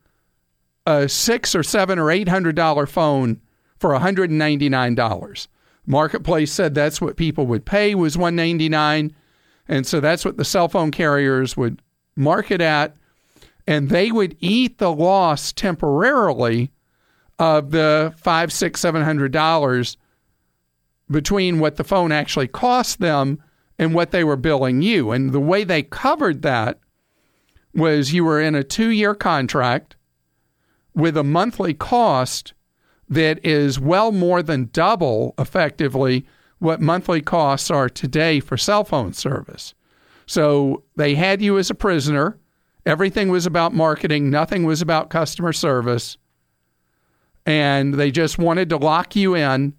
a 0.86 1.08
six 1.08 1.54
or 1.54 1.62
seven 1.62 1.98
or 1.98 2.10
eight 2.10 2.28
hundred 2.28 2.56
dollar 2.56 2.86
phone 2.86 3.40
for 3.78 3.90
$199. 3.90 5.48
Marketplace 5.86 6.52
said 6.52 6.74
that's 6.74 7.00
what 7.00 7.16
people 7.16 7.46
would 7.46 7.64
pay 7.64 7.94
was 7.94 8.18
199 8.18 9.14
and 9.70 9.86
so 9.86 10.00
that's 10.00 10.24
what 10.24 10.36
the 10.36 10.44
cell 10.44 10.68
phone 10.68 10.90
carriers 10.90 11.56
would 11.56 11.80
market 12.16 12.60
at. 12.60 12.96
And 13.68 13.88
they 13.88 14.10
would 14.10 14.36
eat 14.40 14.78
the 14.78 14.92
loss 14.92 15.52
temporarily 15.52 16.72
of 17.38 17.70
the 17.70 18.12
five, 18.16 18.52
six, 18.52 18.80
seven 18.80 19.02
hundred 19.02 19.30
dollars 19.30 19.96
between 21.08 21.60
what 21.60 21.76
the 21.76 21.84
phone 21.84 22.10
actually 22.10 22.48
cost 22.48 22.98
them 22.98 23.40
and 23.78 23.94
what 23.94 24.10
they 24.10 24.24
were 24.24 24.36
billing 24.36 24.82
you. 24.82 25.12
And 25.12 25.30
the 25.30 25.40
way 25.40 25.62
they 25.62 25.84
covered 25.84 26.42
that 26.42 26.80
was 27.72 28.12
you 28.12 28.24
were 28.24 28.40
in 28.40 28.56
a 28.56 28.64
two 28.64 28.90
year 28.90 29.14
contract 29.14 29.94
with 30.94 31.16
a 31.16 31.22
monthly 31.22 31.74
cost 31.74 32.54
that 33.08 33.44
is 33.46 33.78
well 33.78 34.10
more 34.10 34.42
than 34.42 34.68
double 34.72 35.32
effectively 35.38 36.26
what 36.60 36.80
monthly 36.80 37.20
costs 37.20 37.70
are 37.70 37.88
today 37.88 38.38
for 38.38 38.56
cell 38.56 38.84
phone 38.84 39.12
service. 39.12 39.74
So 40.26 40.84
they 40.94 41.16
had 41.16 41.42
you 41.42 41.58
as 41.58 41.70
a 41.70 41.74
prisoner. 41.74 42.38
Everything 42.86 43.28
was 43.28 43.46
about 43.46 43.74
marketing, 43.74 44.30
nothing 44.30 44.64
was 44.64 44.80
about 44.80 45.10
customer 45.10 45.52
service. 45.52 46.16
And 47.44 47.94
they 47.94 48.10
just 48.10 48.38
wanted 48.38 48.68
to 48.70 48.76
lock 48.76 49.16
you 49.16 49.34
in 49.34 49.74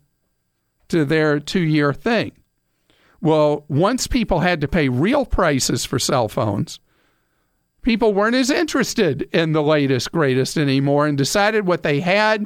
to 0.90 1.06
their 1.06 1.40
two 1.40 1.62
year 1.62 1.94
thing. 1.94 2.34
Well, 3.22 3.66
once 3.70 4.08
people 4.08 4.40
had 4.40 4.62
to 4.62 4.68
pay 4.68 4.90
real 4.90 5.26
prices 5.26 5.86
for 5.86 6.00
cell 6.00 6.28
phones, 6.28 6.80
people 7.84 8.14
weren't 8.14 8.36
as 8.36 8.50
interested 8.50 9.30
in 9.32 9.52
the 9.52 9.64
latest, 9.64 10.12
greatest 10.12 10.58
anymore 10.58 11.06
and 11.08 11.18
decided 11.18 11.68
what 11.68 11.84
they 11.84 12.00
had 12.00 12.46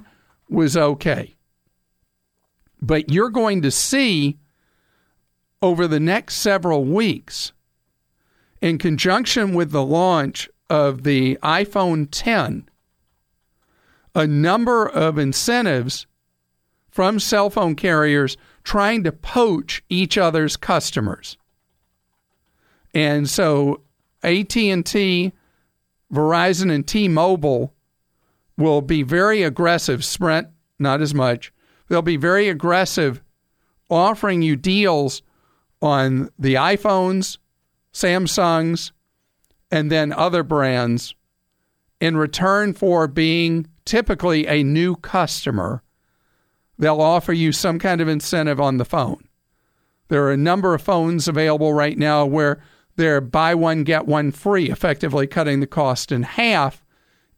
was 0.50 0.76
okay. 0.76 1.35
But 2.82 3.12
you're 3.12 3.30
going 3.30 3.62
to 3.62 3.72
see 3.72 4.38
over 5.62 5.88
the 5.88 6.00
next 6.00 6.36
several 6.36 6.84
weeks, 6.84 7.52
in 8.62 8.78
conjunction 8.78 9.54
with 9.54 9.72
the 9.72 9.84
launch 9.84 10.50
of 10.70 11.04
the 11.04 11.38
iPhone 11.42 12.08
10, 12.12 12.70
a 14.14 14.28
number 14.28 14.88
of 14.88 15.18
incentives 15.18 16.08
from 16.90 17.20
cell 17.20 17.50
phone 17.50 17.76
carriers 17.76 18.38
trying 18.64 19.04
to 19.04 19.12
poach 19.12 19.84
each 19.90 20.18
other's 20.18 20.56
customers. 20.56 21.38
And 22.94 23.30
so 23.30 23.82
AT&T, 24.24 25.34
Verizon 26.14 26.72
and 26.72 26.88
T-Mobile 26.88 27.74
will 28.58 28.82
be 28.82 29.04
very 29.04 29.44
aggressive, 29.44 30.06
Sprint 30.06 30.48
not 30.80 31.02
as 31.02 31.14
much, 31.14 31.52
they'll 31.88 32.02
be 32.02 32.18
very 32.18 32.50
aggressive 32.50 33.22
offering 33.90 34.42
you 34.42 34.56
deals 34.56 35.22
on 35.82 36.30
the 36.40 36.56
iPhones, 36.56 37.38
Samsungs, 37.94 38.92
and 39.72 39.92
then 39.92 40.12
other 40.12 40.44
brands 40.44 41.16
in 42.00 42.18
return 42.18 42.74
for 42.74 43.08
being 43.08 43.68
typically 43.86 44.48
a 44.48 44.64
new 44.64 44.96
customer. 44.96 45.84
They'll 46.78 47.02
offer 47.02 47.34
you 47.34 47.52
some 47.52 47.80
kind 47.80 48.02
of 48.02 48.08
incentive 48.08 48.60
on 48.60 48.78
the 48.78 48.86
phone. 48.86 49.28
There 50.08 50.24
are 50.24 50.32
a 50.32 50.38
number 50.38 50.74
of 50.74 50.82
phones 50.82 51.28
available 51.28 51.74
right 51.74 51.98
now 51.98 52.26
where 52.26 52.62
they're 52.96 53.22
buy 53.22 53.56
one, 53.56 53.84
get 53.84 54.06
one 54.06 54.32
free, 54.32 54.70
effectively 54.70 55.28
cutting 55.28 55.60
the 55.60 55.68
cost 55.68 56.12
in 56.12 56.24
half 56.24 56.84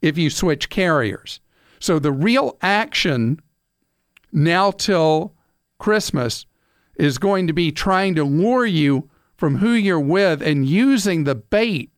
if 0.02 0.18
you 0.18 0.30
switch 0.30 0.70
carriers. 0.70 1.40
So 1.80 2.00
the 2.00 2.12
real 2.12 2.58
action 2.62 3.40
now 4.38 4.71
till 4.71 5.34
Christmas 5.80 6.45
is 6.95 7.17
going 7.17 7.47
to 7.47 7.54
be 7.54 7.71
trying 7.71 8.15
to 8.15 8.23
lure 8.23 8.65
you 8.65 9.10
from 9.36 9.58
who 9.58 9.71
you're 9.71 10.00
with 10.00 10.41
and 10.41 10.65
using 10.65 11.23
the 11.23 11.36
bait 11.36 11.91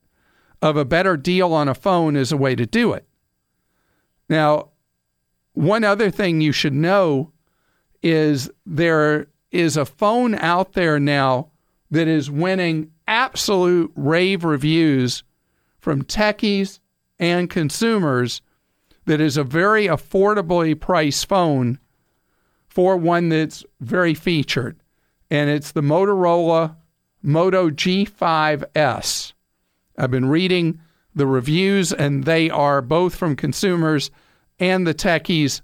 of 0.62 0.76
a 0.76 0.86
better 0.86 1.16
deal 1.16 1.54
on 1.54 1.68
a 1.68 1.76
phone 1.76 2.16
as 2.16 2.32
a 2.32 2.38
way 2.38 2.56
to 2.56 2.66
do 2.66 2.94
it. 2.94 3.08
Now, 4.28 4.70
one 5.54 5.84
other 5.84 6.12
thing 6.12 6.42
you 6.42 6.52
should 6.52 6.74
know 6.74 7.32
is 8.04 8.50
there 8.66 9.28
is 9.52 9.78
a 9.78 9.86
phone 9.86 10.36
out 10.36 10.74
there 10.74 11.00
now 11.00 11.50
that 11.92 12.08
is 12.08 12.30
winning 12.30 12.92
absolute 13.08 13.92
rave 13.96 14.44
reviews 14.44 15.24
from 15.80 16.04
techies 16.04 16.80
and 17.18 17.50
consumers 17.50 18.42
that 19.06 19.20
is 19.20 19.38
a 19.38 19.44
very 19.44 19.88
affordably 19.88 20.80
priced 20.80 21.28
phone 21.28 21.80
for 22.80 22.96
one 22.96 23.28
that's 23.28 23.66
very 23.82 24.14
featured. 24.14 24.80
And 25.30 25.50
it's 25.50 25.74
the 25.74 25.82
Motorola 25.82 26.78
Moto 27.22 27.70
G5S. 27.70 29.34
I've 29.98 30.12
been 30.12 30.30
reading 30.30 30.80
the 31.14 31.28
reviews, 31.28 31.92
and 31.92 32.24
they 32.24 32.50
are 32.50 32.82
both 32.82 33.16
from 33.16 33.36
consumers 33.36 34.12
and 34.60 34.88
the 34.88 34.94
techies 34.94 35.60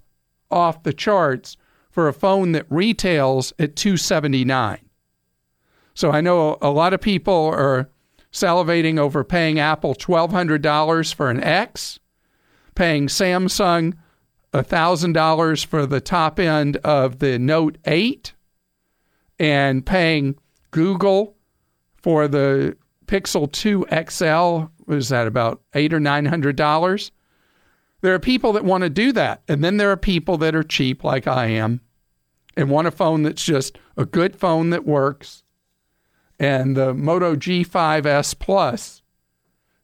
off 0.52 0.84
the 0.84 0.92
charts 0.92 1.56
for 1.90 2.10
a 2.10 2.14
phone 2.14 2.52
that 2.52 2.66
retails 2.70 3.54
at 3.58 3.78
279 3.78 4.80
so 5.94 6.12
i 6.12 6.20
know 6.20 6.58
a 6.62 6.70
lot 6.70 6.94
of 6.94 7.00
people 7.00 7.50
are 7.56 7.90
salivating 8.32 9.00
over 9.00 9.24
paying 9.24 9.60
apple 9.60 9.96
$1200 9.96 11.14
for 11.14 11.30
an 11.30 11.42
x 11.42 12.00
paying 12.76 13.08
samsung 13.08 13.94
$1000 14.64 15.66
for 15.66 15.86
the 15.86 16.02
top 16.02 16.40
end 16.40 16.78
of 16.78 17.20
the 17.20 17.40
note 17.40 17.78
8 17.86 18.34
and 19.40 19.86
paying 19.86 20.36
google 20.72 21.36
for 22.02 22.28
the 22.28 22.78
pixel 23.06 23.52
2 23.52 23.86
xl 24.10 24.72
was 24.86 25.10
that 25.10 25.28
about 25.28 25.62
eight 25.74 25.94
or 25.94 26.00
nine 26.00 26.26
hundred 26.26 26.56
dollars 26.56 27.12
there 28.06 28.14
are 28.14 28.20
people 28.20 28.54
that 28.54 28.64
want 28.64 28.84
to 28.84 28.90
do 28.92 29.12
that. 29.14 29.42
And 29.48 29.64
then 29.64 29.78
there 29.78 29.90
are 29.90 29.98
people 29.98 30.38
that 30.38 30.54
are 30.54 30.62
cheap, 30.62 31.04
like 31.04 31.26
I 31.26 31.48
am, 31.48 31.82
and 32.56 32.70
want 32.70 32.88
a 32.88 32.92
phone 32.92 33.24
that's 33.24 33.44
just 33.44 33.80
a 33.98 34.06
good 34.06 34.36
phone 34.36 34.70
that 34.70 34.86
works. 34.86 35.42
And 36.40 36.78
the 36.78 36.94
Moto 36.94 37.36
G5S 37.36 38.38
Plus 38.38 39.02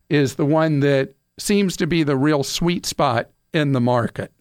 is 0.07 0.35
the 0.35 0.45
one 0.45 0.81
that 0.81 1.15
seems 1.39 1.75
to 1.77 1.87
be 1.87 2.03
the 2.03 2.15
real 2.15 2.43
sweet 2.43 2.85
spot 2.85 3.31
in 3.55 3.71
the 3.71 3.81
market. 3.81 4.31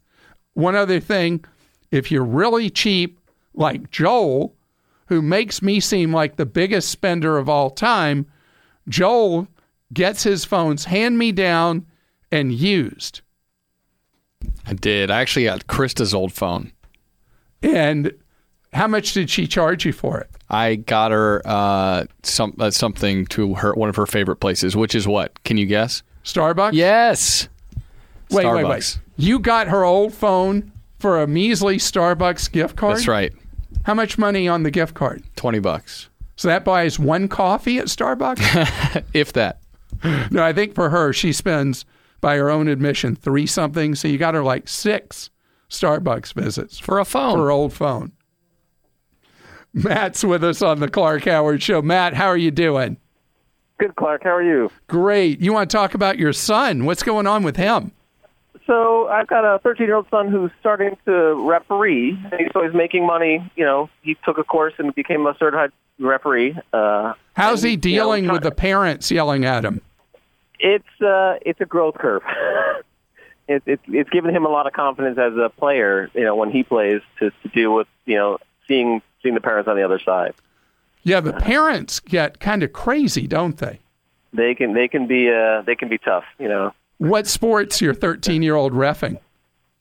One 0.61 0.77
other 0.77 1.01
thing 1.01 1.44
if 1.90 2.11
you're 2.11 2.25
really 2.25 2.70
cheap, 2.70 3.18
like 3.55 3.90
Joel, 3.90 4.55
who 5.07 5.23
makes 5.23 5.61
me 5.62 5.81
seem 5.81 6.12
like 6.12 6.37
the 6.37 6.46
biggest 6.46 6.90
spender 6.90 7.37
of 7.37 7.49
all 7.49 7.70
time, 7.70 8.27
Joel 8.88 9.49
gets 9.92 10.23
his 10.23 10.44
phones 10.44 10.85
hand 10.85 11.18
me 11.18 11.33
down 11.33 11.87
and 12.31 12.53
used. 12.53 13.23
I 14.66 14.75
did. 14.75 15.11
I 15.11 15.20
actually 15.20 15.44
got 15.46 15.66
Krista's 15.66 16.14
old 16.14 16.33
phone. 16.33 16.73
And 17.62 18.12
how 18.73 18.87
much 18.87 19.12
did 19.12 19.29
she 19.29 19.46
charge 19.46 19.85
you 19.85 19.92
for 19.92 20.20
it? 20.20 20.31
I 20.49 20.77
got 20.77 21.11
her 21.11 21.42
uh, 21.44 22.05
some 22.23 22.55
uh, 22.59 22.70
something 22.70 23.27
to 23.27 23.55
her 23.55 23.75
one 23.75 23.88
of 23.88 23.96
her 23.96 24.07
favorite 24.07 24.37
places, 24.37 24.77
which 24.77 24.94
is 24.94 25.07
what? 25.07 25.42
Can 25.44 25.57
you 25.57 25.66
guess? 25.66 26.03
Starbucks? 26.25 26.73
Yes. 26.73 27.49
Wait, 28.31 28.44
Starbucks. 28.44 28.62
wait, 28.62 28.68
wait. 28.68 28.99
You 29.20 29.38
got 29.38 29.68
her 29.68 29.85
old 29.85 30.14
phone 30.14 30.72
for 30.98 31.20
a 31.22 31.26
measly 31.26 31.76
Starbucks 31.76 32.50
gift 32.50 32.76
card? 32.76 32.96
That's 32.96 33.09
right. 33.09 33.33
How 33.85 33.94
much 33.94 34.18
money 34.18 34.48
on 34.48 34.62
the 34.62 34.70
gift 34.70 34.94
card? 34.94 35.22
Twenty 35.37 35.59
bucks, 35.59 36.09
So 36.37 36.48
that 36.48 36.64
buys 36.64 36.98
one 36.98 37.28
coffee 37.28 37.78
at 37.78 37.87
Starbucks? 37.87 39.04
if 39.14 39.33
that. 39.35 39.61
no, 40.30 40.42
I 40.42 40.52
think 40.52 40.74
for 40.74 40.90
her, 40.90 41.12
she 41.12 41.33
spends, 41.33 41.85
by 42.20 42.37
her 42.37 42.50
own 42.50 42.68
admission, 42.68 43.14
three 43.14 43.46
something. 43.46 43.94
So 43.94 44.09
you 44.09 44.18
got 44.18 44.35
her 44.35 44.42
like 44.42 44.68
six 44.68 45.30
Starbucks 45.68 46.33
visits 46.35 46.78
For 46.78 46.98
a 46.98 47.04
phone. 47.04 47.37
for 47.37 47.44
her 47.44 47.50
old 47.50 47.72
phone. 47.72 48.12
Matt's 49.72 50.24
with 50.24 50.42
us 50.42 50.62
on 50.62 50.80
the 50.80 50.88
Clark 50.88 51.24
Howard 51.24 51.62
Show. 51.62 51.80
Matt, 51.80 52.14
how 52.14 52.26
are 52.26 52.37
you 52.37 52.50
doing? 52.50 52.96
Good, 53.78 53.94
Clark. 53.96 54.24
How 54.24 54.30
are 54.37 54.42
you? 54.42 54.70
Great. 54.88 55.40
You 55.40 55.52
want 55.52 55.70
to 55.70 55.76
talk 55.76 55.94
about 55.94 56.18
your 56.18 56.33
son? 56.33 56.85
What's 56.87 57.02
going 57.02 57.26
on 57.26 57.42
with 57.44 57.56
him? 57.56 57.92
So 58.66 59.08
I've 59.08 59.26
got 59.26 59.44
a 59.44 59.58
13-year-old 59.60 60.06
son 60.10 60.28
who's 60.28 60.50
starting 60.60 60.96
to 61.06 61.34
referee. 61.48 62.18
and 62.30 62.50
So 62.52 62.62
he's 62.62 62.74
making 62.74 63.06
money. 63.06 63.50
You 63.56 63.64
know, 63.64 63.90
he 64.02 64.16
took 64.24 64.38
a 64.38 64.44
course 64.44 64.74
and 64.78 64.94
became 64.94 65.26
a 65.26 65.34
certified 65.38 65.72
referee. 65.98 66.56
Uh, 66.72 67.14
How's 67.34 67.64
and, 67.64 67.70
he 67.82 67.90
you 67.90 67.96
know, 67.96 68.04
dealing 68.04 68.28
with 68.28 68.42
the 68.42 68.50
parents 68.50 69.10
yelling 69.10 69.44
at 69.44 69.64
him? 69.64 69.80
It's 70.58 71.00
uh, 71.00 71.38
it's 71.40 71.60
a 71.60 71.64
growth 71.64 71.94
curve. 71.94 72.22
it, 73.48 73.62
it, 73.66 73.80
it's 73.88 74.10
given 74.10 74.34
him 74.34 74.44
a 74.44 74.48
lot 74.48 74.66
of 74.66 74.72
confidence 74.72 75.18
as 75.18 75.32
a 75.36 75.48
player. 75.48 76.10
You 76.14 76.24
know, 76.24 76.36
when 76.36 76.50
he 76.50 76.62
plays 76.62 77.00
to, 77.18 77.30
to 77.30 77.48
deal 77.48 77.74
with 77.74 77.88
you 78.04 78.16
know 78.16 78.38
seeing 78.68 79.02
seeing 79.22 79.34
the 79.34 79.40
parents 79.40 79.68
on 79.68 79.76
the 79.76 79.82
other 79.82 79.98
side. 79.98 80.34
Yeah, 81.02 81.20
the 81.20 81.32
parents 81.32 81.98
get 81.98 82.40
kind 82.40 82.62
of 82.62 82.72
crazy, 82.72 83.26
don't 83.26 83.56
they? 83.56 83.80
They 84.32 84.54
can 84.54 84.74
they 84.74 84.86
can 84.86 85.06
be 85.06 85.30
uh, 85.30 85.62
they 85.62 85.74
can 85.74 85.88
be 85.88 85.98
tough. 85.98 86.24
You 86.38 86.48
know, 86.48 86.74
What 87.00 87.26
sports 87.26 87.80
your 87.80 87.94
13 87.94 88.42
year 88.42 88.54
old 88.54 88.72
refing? 88.74 89.18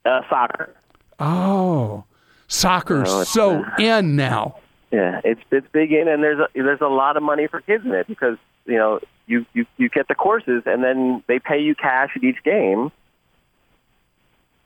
uh, 0.06 0.22
soccer. 0.30 0.74
Oh, 1.20 2.06
soccer's 2.48 3.10
Oh, 3.12 3.24
so 3.26 3.66
in 3.78 4.16
now. 4.16 4.56
Yeah, 4.92 5.20
it's 5.26 5.42
it's 5.52 5.68
big 5.74 5.92
in, 5.92 6.08
and 6.08 6.24
there's 6.24 6.40
a, 6.40 6.48
there's 6.56 6.80
a 6.82 6.88
lot 6.88 7.18
of 7.18 7.22
money 7.24 7.48
for 7.48 7.60
kids 7.60 7.86
in 7.86 7.92
it 7.94 8.08
because 8.08 8.38
you 8.66 8.78
know 8.78 9.02
you, 9.28 9.46
you 9.54 9.66
you 9.78 9.90
get 9.90 10.08
the 10.08 10.16
courses, 10.16 10.64
and 10.66 10.82
then 10.82 11.22
they 11.28 11.40
pay 11.40 11.60
you 11.60 11.76
cash 11.76 12.12
at 12.16 12.24
each 12.24 12.42
game, 12.44 12.90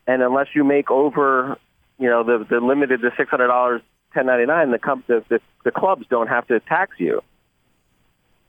and 0.07 0.21
unless 0.21 0.47
you 0.53 0.63
make 0.63 0.91
over 0.91 1.57
you 1.97 2.07
know 2.09 2.23
the 2.23 2.45
the 2.47 2.59
limited 2.61 3.01
to 3.01 3.11
six 3.17 3.29
hundred 3.31 3.47
dollars 3.47 3.81
ten 4.13 4.27
ninety 4.27 4.45
nine, 4.45 4.69
the, 4.71 4.77
com- 4.79 5.03
the 5.07 5.23
the 5.27 5.41
the 5.65 5.71
clubs 5.71 6.05
don't 6.07 6.27
have 6.27 6.45
to 6.47 6.59
tax 6.61 6.99
you, 6.99 7.21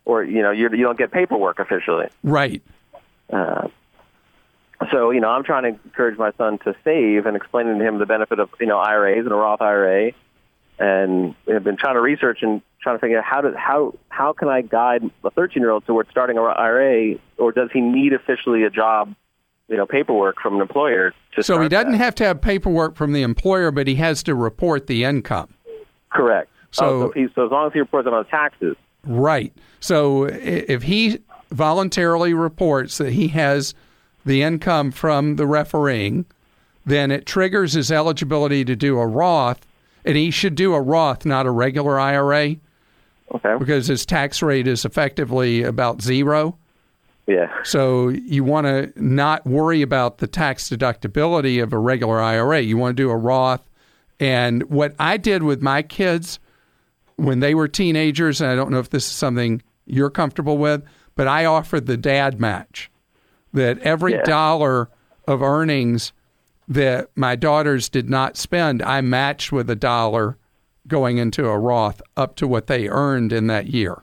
or 0.05 0.23
you 0.23 0.43
know 0.43 0.51
you 0.51 0.69
you 0.71 0.85
don't 0.85 0.99
get 0.99 1.11
paperwork 1.11 1.59
officially. 1.59 2.07
Right. 2.23 2.63
Uh, 3.33 3.69
so 4.91 5.11
you 5.11 5.21
know, 5.21 5.29
I'm 5.29 5.45
trying 5.45 5.63
to 5.75 5.81
encourage 5.85 6.19
my 6.19 6.33
son 6.39 6.59
to 6.65 6.75
save 6.85 7.27
and 7.27 7.37
explaining 7.37 7.79
to 7.79 7.85
him 7.87 7.99
the 7.99 8.07
benefit 8.07 8.39
of 8.39 8.51
you 8.61 8.67
know 8.67 8.79
IRAs 8.79 9.25
and 9.25 9.33
a 9.33 9.37
Roth 9.37 9.61
IRA, 9.63 10.13
and 10.79 11.35
I've 11.53 11.65
been 11.65 11.77
trying 11.77 11.95
to 11.95 12.01
research 12.01 12.39
and 12.43 12.61
trying 12.83 12.97
to 12.97 13.01
figure 13.01 13.19
out 13.19 13.25
how 13.25 13.41
to 13.41 13.57
how 13.57 13.95
how 14.09 14.33
can 14.33 14.49
I 14.49 14.63
guide 14.63 15.09
a 15.25 15.31
13 15.31 15.63
year 15.63 15.71
old 15.71 15.87
towards 15.87 16.11
starting 16.11 16.37
a 16.39 16.43
IRA, 16.43 17.17
or 17.39 17.53
does 17.53 17.71
he 17.73 17.81
need 17.81 18.13
officially 18.13 18.65
a 18.65 18.71
job, 18.71 19.15
you 19.69 19.77
know, 19.77 19.87
paperwork 19.87 20.41
from 20.41 20.57
an 20.57 20.61
employer 20.61 21.13
to 21.37 21.43
So 21.43 21.61
he 21.61 21.69
doesn't 21.69 21.93
that? 21.93 21.99
have 21.99 22.15
to 22.17 22.25
have 22.25 22.41
paperwork 22.41 22.97
from 22.97 23.13
the 23.13 23.23
employer, 23.23 23.71
but 23.71 23.87
he 23.87 23.95
has 23.97 24.23
to 24.25 24.35
report 24.35 24.87
the 24.87 25.05
income. 25.05 25.55
correct. 26.11 26.51
So- 26.73 26.85
Oh, 26.87 27.01
so, 27.07 27.13
he, 27.13 27.29
so 27.37 27.47
as 27.47 27.53
long 27.53 27.69
as 27.69 27.73
he 27.73 27.79
reports 27.79 28.09
on 28.11 28.25
taxes, 28.27 28.77
Right. 29.07 29.53
So 29.81 30.25
if 30.25 30.83
he 30.83 31.19
voluntarily 31.51 32.33
reports 32.35 32.99
that 32.99 33.13
he 33.13 33.29
has 33.29 33.75
the 34.25 34.43
income 34.43 34.91
from 34.91 35.37
the 35.37 35.47
refereeing, 35.47 36.27
then 36.87 37.11
it 37.11 37.27
triggers 37.27 37.73
his 37.73 37.91
eligibility 37.91 38.65
to 38.65 38.77
do 38.77 38.99
a 38.99 39.07
Roth, 39.07 39.67
and 40.05 40.17
he 40.17 40.31
should 40.31 40.55
do 40.55 40.75
a 40.75 40.81
Roth, 40.81 41.25
not 41.25 41.47
a 41.47 41.51
regular 41.51 41.99
IRA, 41.99 42.57
okay, 43.35 43.57
because 43.59 43.87
his 43.87 44.05
tax 44.05 44.43
rate 44.43 44.67
is 44.67 44.85
effectively 44.85 45.63
about 45.63 46.03
zero. 46.03 46.59
yeah, 47.27 47.51
So 47.65 48.09
you 48.09 48.45
want 48.45 48.67
to 48.67 48.93
not 48.97 49.47
worry 49.47 49.83
about 49.83 50.19
the 50.19 50.27
tax 50.27 50.69
deductibility 50.69 51.63
of 51.63 51.73
a 51.73 51.79
regular 51.79 52.21
IRA. 52.21 52.61
You 52.61 52.77
want 52.77 52.97
to 52.97 53.03
do 53.03 53.11
a 53.11 53.17
Roth. 53.17 53.63
And 54.21 54.63
what 54.65 54.95
I 54.99 55.17
did 55.17 55.43
with 55.43 55.63
my 55.63 55.83
kids 55.83 56.39
when 57.17 57.41
they 57.41 57.55
were 57.55 57.69
teenagers, 57.69 58.41
and 58.41 58.51
I 58.51 58.55
don't 58.55 58.71
know 58.71 58.79
if 58.79 58.91
this 58.91 59.07
is 59.07 59.13
something 59.13 59.63
you're 59.87 60.11
comfortable 60.11 60.59
with, 60.59 60.83
but 61.15 61.29
I 61.29 61.45
offered 61.45 61.87
the 61.87 61.97
dad 61.97 62.41
match 62.41 62.91
that 63.55 63.79
every 63.79 64.13
Yeah. 64.13 64.23
dollar 64.25 64.89
of 65.27 65.43
earnings 65.43 66.13
that 66.69 67.09
my 67.17 67.37
daughters 67.37 67.89
did 67.89 68.11
not 68.11 68.37
spend, 68.37 68.83
I 68.83 69.01
matched 69.01 69.53
with 69.53 69.69
a 69.71 69.77
dollar 69.77 70.37
going 70.87 71.17
into 71.19 71.47
a 71.49 71.59
Roth 71.59 72.03
up 72.17 72.37
to 72.37 72.47
what 72.47 72.67
they 72.67 72.89
earned 72.89 73.33
in 73.33 73.47
that 73.47 73.69
year. 73.69 74.03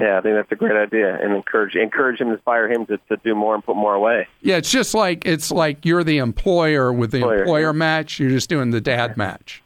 yeah. 0.00 0.18
I 0.18 0.20
think 0.20 0.34
that's 0.36 0.50
a 0.52 0.56
great 0.56 0.76
idea, 0.76 1.16
and 1.20 1.34
encourage 1.34 1.74
encourage 1.76 2.20
him, 2.20 2.30
inspire 2.30 2.68
him 2.70 2.86
to, 2.86 2.96
to 3.08 3.16
do 3.24 3.34
more 3.34 3.54
and 3.54 3.64
put 3.64 3.76
more 3.76 3.94
away. 3.94 4.28
Yeah, 4.40 4.56
it's 4.56 4.70
just 4.70 4.94
like 4.94 5.24
it's 5.26 5.50
like 5.50 5.84
you're 5.84 6.04
the 6.04 6.18
employer 6.18 6.92
with 6.92 7.10
the 7.10 7.18
Employer, 7.18 7.38
employer 7.40 7.72
match. 7.72 8.18
You're 8.20 8.30
just 8.30 8.48
doing 8.48 8.70
the 8.70 8.80
dad 8.80 9.16
match. 9.16 9.62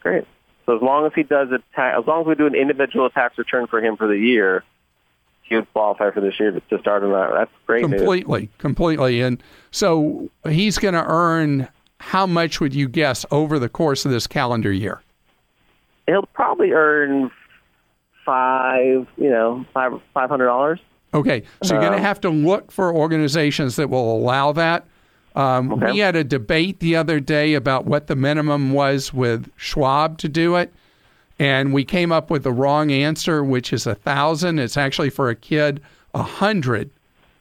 Great. 0.00 0.24
So 0.66 0.74
as 0.76 0.82
long 0.82 1.06
as 1.06 1.12
he 1.14 1.22
does 1.22 1.48
a 1.52 1.58
ta- 1.76 1.98
as 1.98 2.06
long 2.08 2.22
as 2.22 2.26
we 2.26 2.34
do 2.34 2.46
an 2.46 2.56
individual 2.56 3.08
tax 3.10 3.38
return 3.38 3.66
for 3.68 3.80
him 3.80 3.96
for 3.96 4.08
the 4.08 4.18
year, 4.18 4.64
he 5.48 5.54
would 5.56 5.72
qualify 5.72 6.10
for 6.10 6.20
this 6.20 6.38
year 6.40 6.50
to- 6.52 6.78
start 6.80 7.02
on 7.04 7.12
that. 7.12 7.30
That's 7.32 7.50
great 7.66 7.86
news. 7.88 8.00
Completely, 8.00 8.50
completely. 8.58 9.20
And 9.20 9.42
so 9.70 10.28
he's 10.48 10.78
going 10.78 10.94
to 10.94 11.04
earn 11.06 11.68
how 12.00 12.26
much 12.26 12.60
would 12.60 12.74
you 12.74 12.88
guess 12.88 13.24
over 13.30 13.58
the 13.58 13.68
course 13.68 14.04
of 14.04 14.10
this 14.10 14.26
calendar 14.26 14.72
year? 14.72 15.02
He'll 16.06 16.26
probably 16.34 16.72
earn 16.72 17.30
five, 18.24 19.06
you 19.16 19.30
know, 19.30 19.64
five 19.72 19.92
five 20.14 20.28
hundred 20.28 20.46
dollars. 20.46 20.80
Okay, 21.14 21.44
so 21.62 21.74
you're 21.74 21.80
going 21.80 21.92
to 21.92 21.98
Um, 21.98 22.04
have 22.04 22.20
to 22.22 22.30
look 22.30 22.70
for 22.70 22.92
organizations 22.94 23.76
that 23.76 23.88
will 23.88 24.16
allow 24.16 24.52
that. 24.52 24.84
Um, 25.34 25.72
Okay. 25.72 25.92
We 25.92 25.98
had 25.98 26.16
a 26.16 26.24
debate 26.24 26.80
the 26.80 26.96
other 26.96 27.20
day 27.20 27.54
about 27.54 27.86
what 27.86 28.06
the 28.08 28.16
minimum 28.16 28.72
was 28.72 29.14
with 29.14 29.50
Schwab 29.56 30.18
to 30.18 30.28
do 30.28 30.56
it, 30.56 30.72
and 31.38 31.72
we 31.72 31.84
came 31.84 32.12
up 32.12 32.30
with 32.30 32.42
the 32.44 32.52
wrong 32.52 32.90
answer, 32.90 33.42
which 33.44 33.72
is 33.72 33.86
a 33.86 33.94
thousand. 33.94 34.58
It's 34.58 34.76
actually 34.76 35.10
for 35.10 35.28
a 35.28 35.34
kid 35.36 35.80
a 36.14 36.22
hundred 36.22 36.90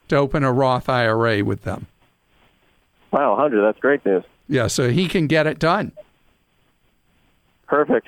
to 0.10 0.16
open 0.18 0.44
a 0.44 0.52
Roth 0.52 0.90
IRA 0.90 1.44
with 1.44 1.64
them. 1.64 1.88
Wow, 3.12 3.32
100. 3.32 3.62
That's 3.62 3.80
great 3.80 4.06
news. 4.06 4.24
Yeah, 4.50 4.68
so 4.68 4.90
he 4.90 5.08
can 5.08 5.28
get 5.28 5.48
it 5.48 5.58
done. 5.60 5.92
Perfect. 7.68 8.08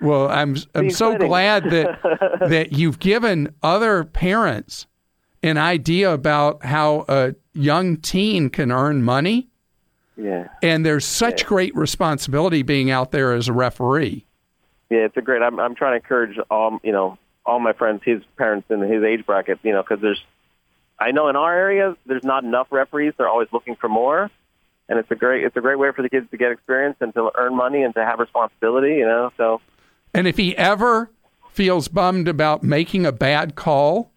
Well, 0.00 0.28
I'm 0.28 0.56
I'm 0.74 0.90
so 0.90 1.16
glad 1.16 1.64
that 1.70 1.98
that 2.48 2.72
you've 2.72 2.98
given 2.98 3.54
other 3.62 4.04
parents 4.04 4.86
an 5.42 5.58
idea 5.58 6.12
about 6.12 6.64
how 6.64 7.04
a 7.08 7.34
young 7.52 7.96
teen 7.96 8.48
can 8.50 8.70
earn 8.70 9.02
money, 9.02 9.48
Yeah. 10.16 10.48
and 10.62 10.86
there's 10.86 11.04
such 11.04 11.46
great 11.46 11.74
responsibility 11.74 12.62
being 12.62 12.90
out 12.90 13.10
there 13.10 13.32
as 13.32 13.48
a 13.48 13.52
referee. 13.52 14.24
Yeah, 14.92 15.06
it's 15.06 15.16
a 15.16 15.22
great. 15.22 15.40
I'm 15.40 15.58
I'm 15.58 15.74
trying 15.74 15.92
to 15.92 16.04
encourage 16.04 16.38
all 16.50 16.78
you 16.82 16.92
know 16.92 17.16
all 17.46 17.58
my 17.58 17.72
friends, 17.72 18.02
his 18.04 18.22
parents 18.36 18.70
in 18.70 18.80
his 18.80 19.02
age 19.02 19.24
bracket, 19.24 19.58
you 19.62 19.72
know, 19.72 19.82
because 19.82 20.02
there's. 20.02 20.22
I 20.98 21.12
know 21.12 21.28
in 21.28 21.34
our 21.34 21.52
area 21.52 21.96
there's 22.04 22.24
not 22.24 22.44
enough 22.44 22.68
referees. 22.70 23.14
They're 23.16 23.28
always 23.28 23.48
looking 23.52 23.74
for 23.74 23.88
more, 23.88 24.30
and 24.90 24.98
it's 24.98 25.10
a 25.10 25.14
great 25.14 25.44
it's 25.44 25.56
a 25.56 25.62
great 25.62 25.78
way 25.78 25.92
for 25.96 26.02
the 26.02 26.10
kids 26.10 26.30
to 26.30 26.36
get 26.36 26.52
experience 26.52 26.96
and 27.00 27.14
to 27.14 27.30
earn 27.34 27.56
money 27.56 27.82
and 27.82 27.94
to 27.94 28.04
have 28.04 28.18
responsibility. 28.18 28.96
You 28.96 29.06
know, 29.06 29.32
so 29.38 29.62
And 30.12 30.28
if 30.28 30.36
he 30.36 30.54
ever 30.58 31.10
feels 31.50 31.88
bummed 31.88 32.28
about 32.28 32.62
making 32.62 33.06
a 33.06 33.12
bad 33.12 33.54
call 33.54 34.12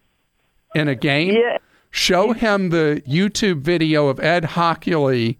in 0.74 0.88
a 0.88 0.94
game, 0.94 1.34
yeah, 1.34 1.56
show 1.90 2.34
him 2.34 2.68
the 2.68 3.02
YouTube 3.08 3.62
video 3.62 4.08
of 4.08 4.20
Ed 4.20 4.44
Hochuli, 4.44 5.38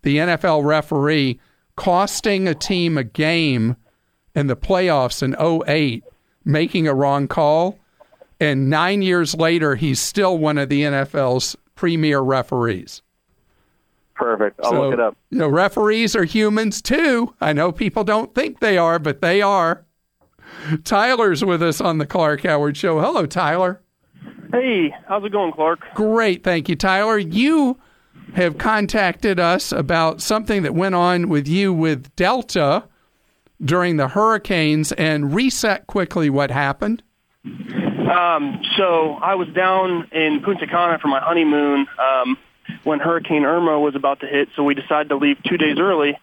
the 0.00 0.16
NFL 0.16 0.64
referee, 0.64 1.38
costing 1.76 2.48
a 2.48 2.54
team 2.54 2.96
a 2.96 3.04
game 3.04 3.76
in 4.38 4.46
the 4.46 4.56
playoffs 4.56 5.22
in 5.22 5.34
08, 5.68 6.04
making 6.44 6.86
a 6.88 6.94
wrong 6.94 7.28
call. 7.28 7.78
And 8.40 8.70
nine 8.70 9.02
years 9.02 9.34
later, 9.34 9.74
he's 9.74 10.00
still 10.00 10.38
one 10.38 10.58
of 10.58 10.68
the 10.68 10.82
NFL's 10.82 11.56
premier 11.74 12.20
referees. 12.20 13.02
perfect. 14.14 14.60
I'll 14.64 14.70
So, 14.70 14.80
look 14.82 14.94
it 14.94 15.00
up. 15.00 15.16
You 15.30 15.38
know, 15.38 15.48
referees 15.48 16.14
are 16.16 16.24
humans 16.24 16.80
too. 16.80 17.34
I 17.40 17.52
know 17.52 17.72
people 17.72 18.04
don't 18.04 18.34
think 18.34 18.60
they 18.60 18.78
are, 18.78 18.98
but 18.98 19.20
they 19.20 19.42
are. 19.42 19.84
Tyler's 20.84 21.44
with 21.44 21.62
us 21.62 21.80
on 21.80 21.98
the 21.98 22.06
Clark 22.06 22.42
Howard 22.42 22.76
Show. 22.76 23.00
Hello, 23.00 23.26
Tyler. 23.26 23.80
Hey, 24.52 24.94
how's 25.06 25.24
it 25.24 25.30
going, 25.32 25.52
Clark? 25.52 25.80
Great. 25.94 26.42
Thank 26.42 26.68
you, 26.68 26.74
Tyler. 26.76 27.18
You 27.18 27.78
have 28.34 28.56
contacted 28.58 29.38
us 29.38 29.72
about 29.72 30.20
something 30.22 30.62
that 30.62 30.74
went 30.74 30.94
on 30.94 31.28
with 31.28 31.46
you 31.46 31.72
with 31.72 32.14
Delta 32.16 32.84
during 33.62 33.96
the 33.96 34.08
hurricanes 34.08 34.92
and 34.92 35.34
reset 35.34 35.86
quickly 35.86 36.30
what 36.30 36.50
happened. 36.50 37.02
Um, 37.44 38.62
so 38.76 39.14
I 39.14 39.34
was 39.34 39.48
down 39.48 40.08
in 40.12 40.40
Punta 40.40 40.66
Cana 40.66 40.98
for 40.98 41.08
my 41.08 41.20
honeymoon 41.20 41.86
um, 41.98 42.38
when 42.84 43.00
Hurricane 43.00 43.44
Irma 43.44 43.78
was 43.78 43.94
about 43.94 44.20
to 44.20 44.26
hit, 44.26 44.48
so 44.56 44.62
we 44.62 44.74
decided 44.74 45.08
to 45.10 45.16
leave 45.16 45.36
two 45.46 45.56
days 45.56 45.78
early. 45.78 46.18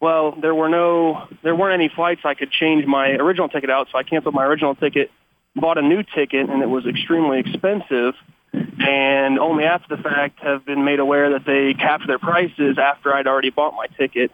Well, 0.00 0.32
there 0.40 0.54
were 0.54 0.68
no, 0.68 1.28
there 1.42 1.54
weren't 1.54 1.74
any 1.74 1.88
flights 1.88 2.22
I 2.24 2.34
could 2.34 2.50
change 2.50 2.84
my 2.86 3.10
original 3.10 3.48
ticket 3.48 3.70
out, 3.70 3.88
so 3.90 3.98
I 3.98 4.02
canceled 4.02 4.34
my 4.34 4.44
original 4.44 4.74
ticket, 4.74 5.10
bought 5.56 5.78
a 5.78 5.82
new 5.82 6.02
ticket, 6.02 6.48
and 6.50 6.62
it 6.62 6.68
was 6.68 6.86
extremely 6.86 7.40
expensive. 7.40 8.14
And 8.52 9.38
only 9.38 9.64
after 9.64 9.96
the 9.96 10.02
fact 10.02 10.40
have 10.40 10.64
been 10.64 10.84
made 10.84 11.00
aware 11.00 11.30
that 11.30 11.44
they 11.46 11.74
capped 11.74 12.06
their 12.06 12.18
prices 12.18 12.78
after 12.78 13.14
I'd 13.14 13.26
already 13.26 13.50
bought 13.50 13.74
my 13.74 13.86
ticket. 13.98 14.30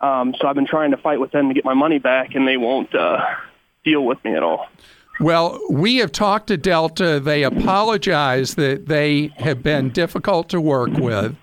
Um, 0.00 0.34
so 0.38 0.46
I've 0.46 0.54
been 0.54 0.66
trying 0.66 0.90
to 0.90 0.96
fight 0.96 1.20
with 1.20 1.32
them 1.32 1.48
to 1.48 1.54
get 1.54 1.64
my 1.64 1.74
money 1.74 1.98
back, 1.98 2.34
and 2.34 2.46
they 2.46 2.56
won't 2.56 2.94
uh, 2.94 3.24
deal 3.84 4.04
with 4.04 4.22
me 4.24 4.34
at 4.34 4.42
all. 4.42 4.66
Well, 5.18 5.58
we 5.70 5.96
have 5.96 6.12
talked 6.12 6.48
to 6.48 6.58
Delta. 6.58 7.18
They 7.18 7.42
apologize 7.42 8.56
that 8.56 8.86
they 8.86 9.28
have 9.36 9.62
been 9.62 9.90
difficult 9.90 10.50
to 10.50 10.60
work 10.60 10.92
with 10.92 11.36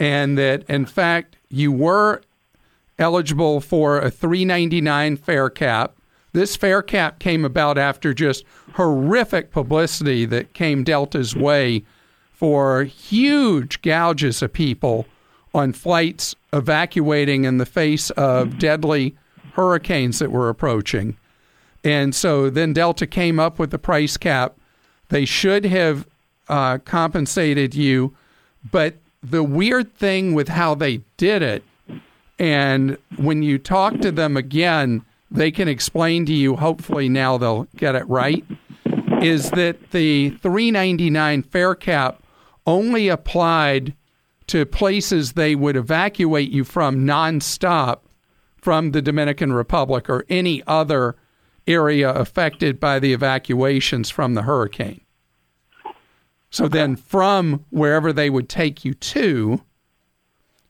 and 0.00 0.38
that 0.38 0.64
in 0.68 0.86
fact 0.86 1.36
you 1.50 1.70
were 1.70 2.22
eligible 2.98 3.60
for 3.60 3.98
a 3.98 4.10
399 4.10 5.16
fare 5.16 5.50
cap. 5.50 5.94
This 6.32 6.56
fare 6.56 6.82
cap 6.82 7.18
came 7.18 7.44
about 7.44 7.78
after 7.78 8.14
just 8.14 8.44
horrific 8.74 9.52
publicity 9.52 10.24
that 10.26 10.54
came 10.54 10.82
Delta's 10.82 11.36
way 11.36 11.84
for 12.32 12.84
huge 12.84 13.82
gouges 13.82 14.42
of 14.42 14.52
people 14.52 15.06
on 15.54 15.72
flights 15.72 16.34
evacuating 16.52 17.44
in 17.44 17.58
the 17.58 17.66
face 17.66 18.10
of 18.10 18.58
deadly 18.58 19.16
hurricanes 19.54 20.18
that 20.18 20.30
were 20.30 20.48
approaching. 20.48 21.16
And 21.82 22.14
so 22.14 22.50
then 22.50 22.72
Delta 22.72 23.06
came 23.06 23.40
up 23.40 23.58
with 23.58 23.70
the 23.70 23.78
price 23.78 24.16
cap. 24.16 24.56
They 25.08 25.24
should 25.24 25.64
have 25.64 26.06
uh, 26.48 26.78
compensated 26.78 27.74
you, 27.74 28.14
but 28.70 28.96
the 29.22 29.42
weird 29.42 29.94
thing 29.94 30.34
with 30.34 30.48
how 30.48 30.74
they 30.74 30.98
did 31.16 31.42
it, 31.42 31.64
and 32.38 32.96
when 33.16 33.42
you 33.42 33.58
talk 33.58 34.00
to 34.00 34.10
them 34.10 34.36
again, 34.36 35.04
they 35.30 35.50
can 35.50 35.68
explain 35.68 36.26
to 36.26 36.32
you. 36.32 36.56
Hopefully 36.56 37.08
now 37.08 37.38
they'll 37.38 37.68
get 37.76 37.94
it 37.94 38.08
right. 38.08 38.44
Is 39.20 39.50
that 39.50 39.90
the 39.90 40.30
399 40.42 41.42
fare 41.42 41.74
cap 41.74 42.22
only 42.66 43.08
applied 43.08 43.94
to 44.50 44.66
places 44.66 45.32
they 45.32 45.54
would 45.54 45.76
evacuate 45.76 46.50
you 46.50 46.64
from 46.64 47.06
nonstop 47.06 48.00
from 48.56 48.90
the 48.90 49.00
Dominican 49.00 49.52
Republic 49.52 50.10
or 50.10 50.24
any 50.28 50.60
other 50.66 51.14
area 51.68 52.10
affected 52.10 52.80
by 52.80 52.98
the 52.98 53.12
evacuations 53.12 54.10
from 54.10 54.34
the 54.34 54.42
hurricane. 54.42 55.02
So 56.50 56.66
then, 56.66 56.96
from 56.96 57.64
wherever 57.70 58.12
they 58.12 58.28
would 58.28 58.48
take 58.48 58.84
you 58.84 58.92
to, 58.92 59.62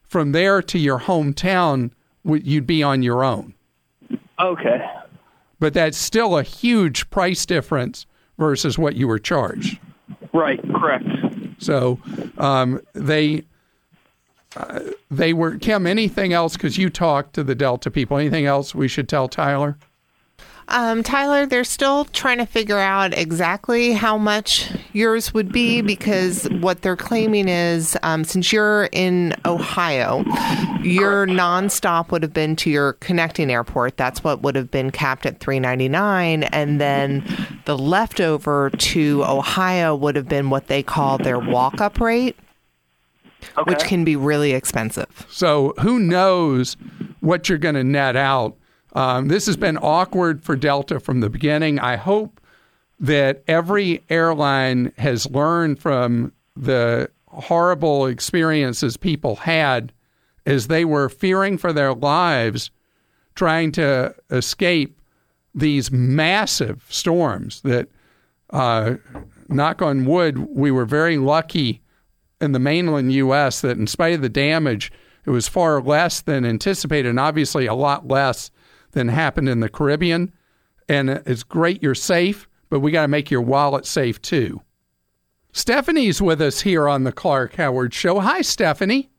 from 0.02 0.32
there 0.32 0.60
to 0.60 0.78
your 0.78 1.00
hometown, 1.00 1.92
you'd 2.22 2.66
be 2.66 2.82
on 2.82 3.02
your 3.02 3.24
own. 3.24 3.54
Okay. 4.38 4.86
But 5.58 5.72
that's 5.72 5.96
still 5.96 6.36
a 6.36 6.42
huge 6.42 7.08
price 7.08 7.46
difference 7.46 8.04
versus 8.36 8.78
what 8.78 8.94
you 8.94 9.08
were 9.08 9.18
charged. 9.18 9.78
Right. 10.34 10.60
Correct. 10.74 11.06
So 11.58 11.98
um, 12.36 12.82
they 12.92 13.44
they 15.10 15.32
were 15.32 15.56
Kim. 15.58 15.86
Anything 15.86 16.32
else? 16.32 16.54
Because 16.54 16.78
you 16.78 16.90
talked 16.90 17.34
to 17.34 17.44
the 17.44 17.54
Delta 17.54 17.90
people. 17.90 18.16
Anything 18.16 18.46
else 18.46 18.74
we 18.74 18.88
should 18.88 19.08
tell 19.08 19.28
Tyler? 19.28 19.76
Um, 20.72 21.02
Tyler, 21.02 21.46
they're 21.46 21.64
still 21.64 22.04
trying 22.04 22.38
to 22.38 22.46
figure 22.46 22.78
out 22.78 23.12
exactly 23.18 23.90
how 23.92 24.16
much 24.16 24.70
yours 24.92 25.34
would 25.34 25.50
be 25.50 25.80
because 25.80 26.44
what 26.60 26.82
they're 26.82 26.94
claiming 26.94 27.48
is 27.48 27.98
um, 28.04 28.22
since 28.22 28.52
you're 28.52 28.88
in 28.92 29.34
Ohio, 29.44 30.18
your 30.80 31.26
nonstop 31.26 32.12
would 32.12 32.22
have 32.22 32.32
been 32.32 32.54
to 32.54 32.70
your 32.70 32.92
connecting 32.94 33.50
airport. 33.50 33.96
That's 33.96 34.22
what 34.22 34.42
would 34.42 34.54
have 34.54 34.70
been 34.70 34.92
capped 34.92 35.26
at 35.26 35.40
three 35.40 35.58
ninety 35.58 35.88
nine, 35.88 36.44
and 36.44 36.80
then 36.80 37.24
the 37.64 37.76
leftover 37.76 38.70
to 38.70 39.24
Ohio 39.24 39.96
would 39.96 40.14
have 40.14 40.28
been 40.28 40.50
what 40.50 40.68
they 40.68 40.84
call 40.84 41.18
their 41.18 41.40
walk 41.40 41.80
up 41.80 42.00
rate, 42.00 42.36
Okay. 43.58 43.70
which 43.70 43.84
can 43.84 44.04
be 44.04 44.16
really 44.16 44.52
expensive. 44.52 45.26
So 45.28 45.74
who 45.80 45.98
knows 45.98 46.76
what 47.20 47.48
you're 47.48 47.58
going 47.58 47.74
to 47.74 47.84
net 47.84 48.16
out? 48.16 48.56
Um, 48.92 49.28
this 49.28 49.46
has 49.46 49.56
been 49.56 49.76
awkward 49.78 50.42
for 50.42 50.56
Delta 50.56 51.00
from 51.00 51.20
the 51.20 51.30
beginning. 51.30 51.78
I 51.78 51.96
hope 51.96 52.40
that 52.98 53.42
every 53.48 54.02
airline 54.10 54.92
has 54.98 55.30
learned 55.30 55.78
from 55.78 56.32
the 56.56 57.10
horrible 57.26 58.06
experiences 58.06 58.96
people 58.96 59.36
had 59.36 59.92
as 60.46 60.66
they 60.66 60.84
were 60.84 61.08
fearing 61.08 61.56
for 61.56 61.72
their 61.72 61.94
lives 61.94 62.70
trying 63.34 63.72
to 63.72 64.14
escape 64.30 65.00
these 65.54 65.90
massive 65.90 66.84
storms 66.88 67.60
that, 67.62 67.88
uh, 68.50 68.94
knock 69.48 69.80
on 69.82 70.04
wood, 70.04 70.38
we 70.38 70.70
were 70.70 70.84
very 70.84 71.16
lucky 71.18 71.80
in 72.40 72.53
the 72.53 72.59
mainland 72.59 73.12
U.S. 73.12 73.61
that, 73.61 73.76
in 73.76 73.87
spite 73.87 74.14
of 74.14 74.22
the 74.22 74.29
damage, 74.29 74.92
it 75.24 75.31
was 75.31 75.48
far 75.48 75.81
less 75.81 76.20
than 76.20 76.44
anticipated, 76.44 77.09
and 77.09 77.20
obviously 77.20 77.66
a 77.66 77.74
lot 77.74 78.09
less 78.09 78.50
than 78.92 79.09
happened 79.09 79.48
in 79.48 79.61
the 79.61 79.68
Caribbean. 79.68 80.33
And 80.88 81.11
it's 81.11 81.42
great 81.42 81.83
you're 81.83 81.94
safe, 81.94 82.48
but 82.68 82.81
we 82.81 82.90
got 82.90 83.03
to 83.03 83.09
make 83.09 83.31
your 83.31 83.42
wallet 83.42 83.87
safe 83.87 84.20
too. 84.20 84.62
Stephanie's 85.53 86.22
with 86.22 86.40
us 86.40 86.61
here 86.62 86.88
on 86.88 87.05
the 87.05 87.12
Clark 87.12 87.57
Howard 87.57 87.92
Show. 87.92 88.20
Hi, 88.20 88.40
Stephanie. 88.40 89.11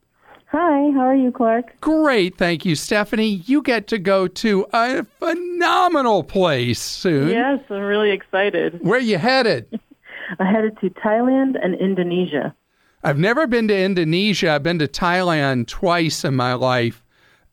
Hi, 0.46 0.90
how 0.92 1.06
are 1.06 1.14
you, 1.14 1.32
Clark? 1.32 1.80
Great, 1.80 2.36
thank 2.36 2.66
you, 2.66 2.74
Stephanie. 2.74 3.42
You 3.46 3.62
get 3.62 3.86
to 3.86 3.98
go 3.98 4.28
to 4.28 4.66
a 4.74 5.04
phenomenal 5.18 6.22
place 6.24 6.78
soon. 6.78 7.30
Yes, 7.30 7.60
I'm 7.70 7.80
really 7.80 8.10
excited. 8.10 8.78
Where 8.82 8.98
are 8.98 9.02
you 9.02 9.16
headed? 9.16 9.80
I 10.38 10.44
headed 10.44 10.78
to 10.80 10.90
Thailand 10.90 11.56
and 11.62 11.74
Indonesia. 11.74 12.54
I've 13.04 13.18
never 13.18 13.46
been 13.46 13.68
to 13.68 13.76
Indonesia. 13.78 14.50
I've 14.52 14.62
been 14.62 14.78
to 14.78 14.86
Thailand 14.88 15.66
twice 15.66 16.24
in 16.24 16.34
my 16.36 16.54
life, 16.54 17.02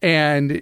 and 0.02 0.62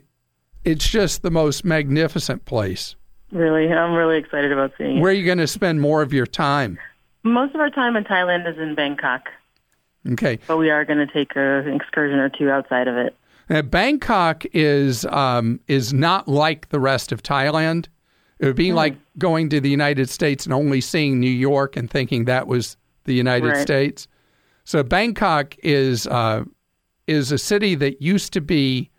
it's 0.64 0.88
just 0.88 1.22
the 1.22 1.32
most 1.32 1.66
magnificent 1.66 2.46
place. 2.46 2.96
Really, 3.32 3.68
I'm 3.72 3.94
really 3.94 4.18
excited 4.18 4.52
about 4.54 4.72
seeing 4.78 4.98
it. 4.98 5.02
Where 5.02 5.12
are 5.12 5.16
you 5.16 5.26
going 5.26 5.40
to 5.40 5.48
spend 5.48 5.82
more 5.82 6.02
of 6.02 6.14
your 6.14 6.26
time? 6.26 6.80
Most 7.24 7.54
of 7.54 7.60
our 7.60 7.70
time 7.70 7.98
in 7.98 8.06
Thailand 8.06 8.50
is 8.50 8.58
in 8.58 8.76
Bangkok, 8.76 9.28
Okay. 10.14 10.40
but 10.48 10.56
we 10.58 10.70
are 10.70 10.86
going 10.86 11.06
to 11.06 11.12
take 11.14 11.36
a, 11.36 11.60
an 11.60 11.74
excursion 11.74 12.20
or 12.20 12.30
two 12.30 12.50
outside 12.50 12.88
of 12.88 12.96
it. 12.96 13.14
Now, 13.50 13.62
Bangkok 13.64 14.46
is 14.54 15.06
um, 15.06 15.60
is 15.68 15.94
not 15.94 16.28
like 16.30 16.70
the 16.70 16.80
rest 16.80 17.12
of 17.12 17.24
Thailand. 17.24 17.88
It 18.40 18.46
would 18.46 18.56
be 18.56 18.72
like 18.72 18.96
going 19.18 19.50
to 19.50 19.60
the 19.60 19.70
United 19.70 20.10
States 20.10 20.46
and 20.46 20.54
only 20.54 20.80
seeing 20.80 21.20
New 21.20 21.30
York 21.32 21.76
and 21.76 21.90
thinking 21.90 22.26
that 22.26 22.46
was 22.48 22.78
the 23.06 23.14
United 23.14 23.48
Right. 23.50 23.62
States. 23.62 24.08
So 24.68 24.84
Bangkok 24.84 25.56
is 25.64 26.08
uh, 26.08 26.44
is 27.08 27.32
a 27.32 27.38
city 27.38 27.74
that 27.76 28.02
used 28.02 28.34
to 28.34 28.42
be 28.42 28.90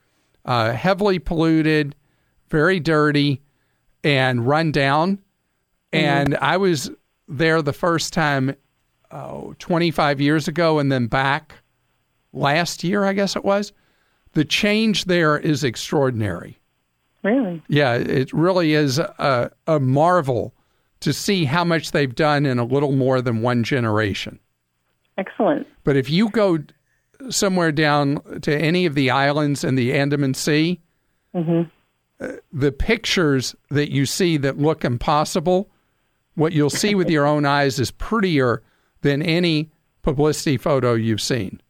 uh, 0.46 0.72
heavily 0.72 1.18
polluted, 1.18 1.94
very 2.48 2.80
dirty, 2.80 3.42
and 4.02 4.46
run 4.46 4.72
down. 4.72 5.18
And 5.92 6.38
I 6.38 6.56
was 6.56 6.90
there 7.28 7.60
the 7.60 7.74
first 7.74 8.14
time, 8.14 8.56
oh, 9.10 9.54
25 9.58 10.22
years 10.22 10.48
ago, 10.48 10.78
and 10.78 10.90
then 10.90 11.06
back 11.06 11.56
last 12.32 12.82
year, 12.82 13.04
I 13.04 13.12
guess 13.12 13.36
it 13.36 13.44
was. 13.44 13.74
The 14.32 14.46
change 14.46 15.04
there 15.04 15.36
is 15.36 15.64
extraordinary. 15.64 16.58
Really? 17.22 17.62
Yeah, 17.68 17.92
it 17.92 18.32
really 18.32 18.72
is 18.72 18.98
a, 18.98 19.52
a 19.66 19.78
marvel 19.78 20.54
to 21.00 21.12
see 21.12 21.44
how 21.44 21.64
much 21.64 21.92
they've 21.92 22.14
done 22.14 22.46
in 22.46 22.58
a 22.58 22.64
little 22.64 22.92
more 22.92 23.20
than 23.20 23.42
one 23.42 23.64
generation. 23.64 24.40
Excellent. 25.18 25.66
But 25.84 25.96
if 25.96 26.08
you 26.08 26.30
go 26.30 26.60
somewhere 27.28 27.72
down 27.72 28.40
to 28.42 28.56
any 28.56 28.86
of 28.86 28.94
the 28.94 29.10
islands 29.10 29.64
in 29.64 29.74
the 29.74 29.92
Andaman 29.92 30.34
Sea, 30.34 30.80
uh, 32.20 32.32
the 32.52 32.72
pictures 32.72 33.54
that 33.70 33.90
you 33.90 34.06
see 34.06 34.36
that 34.38 34.58
look 34.58 34.84
impossible, 34.84 35.68
what 36.34 36.52
you'll 36.52 36.70
see 36.70 36.94
with 36.94 37.10
your 37.10 37.26
own 37.26 37.44
eyes 37.44 37.78
is 37.78 37.90
prettier 37.90 38.62
than 39.02 39.20
any 39.22 39.70
publicity 40.02 40.56
photo 40.56 40.94
you've 40.94 41.20
seen. 41.20 41.60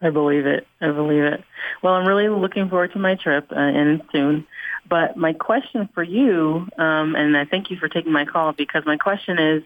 I 0.00 0.10
believe 0.10 0.46
it. 0.46 0.66
I 0.80 0.90
believe 0.90 1.22
it. 1.22 1.42
Well, 1.82 1.94
I'm 1.94 2.06
really 2.06 2.28
looking 2.28 2.68
forward 2.68 2.92
to 2.92 2.98
my 2.98 3.16
trip 3.16 3.50
uh, 3.52 3.58
and 3.58 4.02
soon. 4.12 4.46
But 4.88 5.16
my 5.16 5.32
question 5.32 5.88
for 5.94 6.02
you, 6.02 6.68
um, 6.78 7.14
and 7.14 7.36
I 7.36 7.44
thank 7.44 7.70
you 7.70 7.76
for 7.76 7.88
taking 7.88 8.12
my 8.12 8.24
call 8.24 8.52
because 8.52 8.84
my 8.84 8.96
question 8.96 9.38
is, 9.38 9.62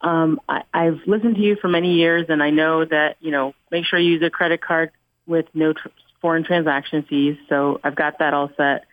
um, 0.00 0.40
I, 0.48 0.62
I've 0.72 1.00
listened 1.06 1.36
to 1.36 1.40
you 1.40 1.56
for 1.56 1.68
many 1.68 1.94
years, 1.94 2.26
and 2.28 2.42
I 2.42 2.50
know 2.50 2.84
that 2.84 3.16
you 3.20 3.30
know 3.30 3.54
make 3.70 3.84
sure 3.84 3.98
you 3.98 4.12
use 4.12 4.22
a 4.22 4.30
credit 4.30 4.60
card 4.60 4.90
with 5.26 5.46
no 5.54 5.72
tr- 5.72 5.88
foreign 6.20 6.44
transaction 6.44 7.04
fees. 7.08 7.36
So 7.48 7.80
I've 7.82 7.96
got 7.96 8.18
that 8.18 8.34
all 8.34 8.50
set. 8.56 8.84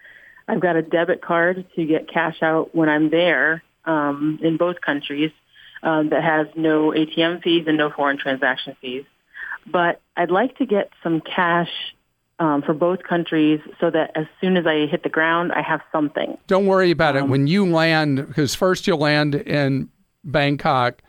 I've 0.48 0.60
got 0.60 0.76
a 0.76 0.82
debit 0.82 1.22
card 1.22 1.66
to 1.76 1.86
get 1.86 2.10
cash 2.10 2.42
out 2.42 2.76
when 2.76 2.90
I'm 2.90 3.10
there 3.10 3.64
um, 3.86 4.40
in 4.42 4.58
both 4.58 4.82
countries 4.82 5.32
um, 5.82 6.10
that 6.10 6.24
has 6.24 6.48
no 6.56 6.92
ATM 6.92 7.42
fees 7.44 7.66
and 7.68 7.78
no 7.78 7.90
foreign 7.90 8.18
transaction 8.18 8.76
fees 8.82 9.06
but 9.66 10.02
I'd 10.16 10.32
like 10.32 10.58
to 10.58 10.66
get 10.66 10.90
some 11.02 11.22
cash 11.22 11.70
um, 12.40 12.62
for 12.62 12.74
both 12.74 13.04
countries 13.04 13.60
so 13.80 13.90
that 13.92 14.12
as 14.16 14.26
soon 14.42 14.58
as 14.58 14.66
I 14.66 14.86
hit 14.88 15.04
the 15.04 15.10
ground, 15.10 15.52
I 15.54 15.62
have 15.62 15.82
something. 15.92 16.38
Don't 16.48 16.66
worry 16.66 16.92
about 16.92 17.16
it. 17.16 17.28
When 17.28 17.48
you 17.48 17.66
land, 17.66 18.28
because 18.28 18.56
first 18.56 18.88
you'll 18.88 18.98
land 18.98 19.36
in 19.36 19.90
Bangkok, 20.24 21.02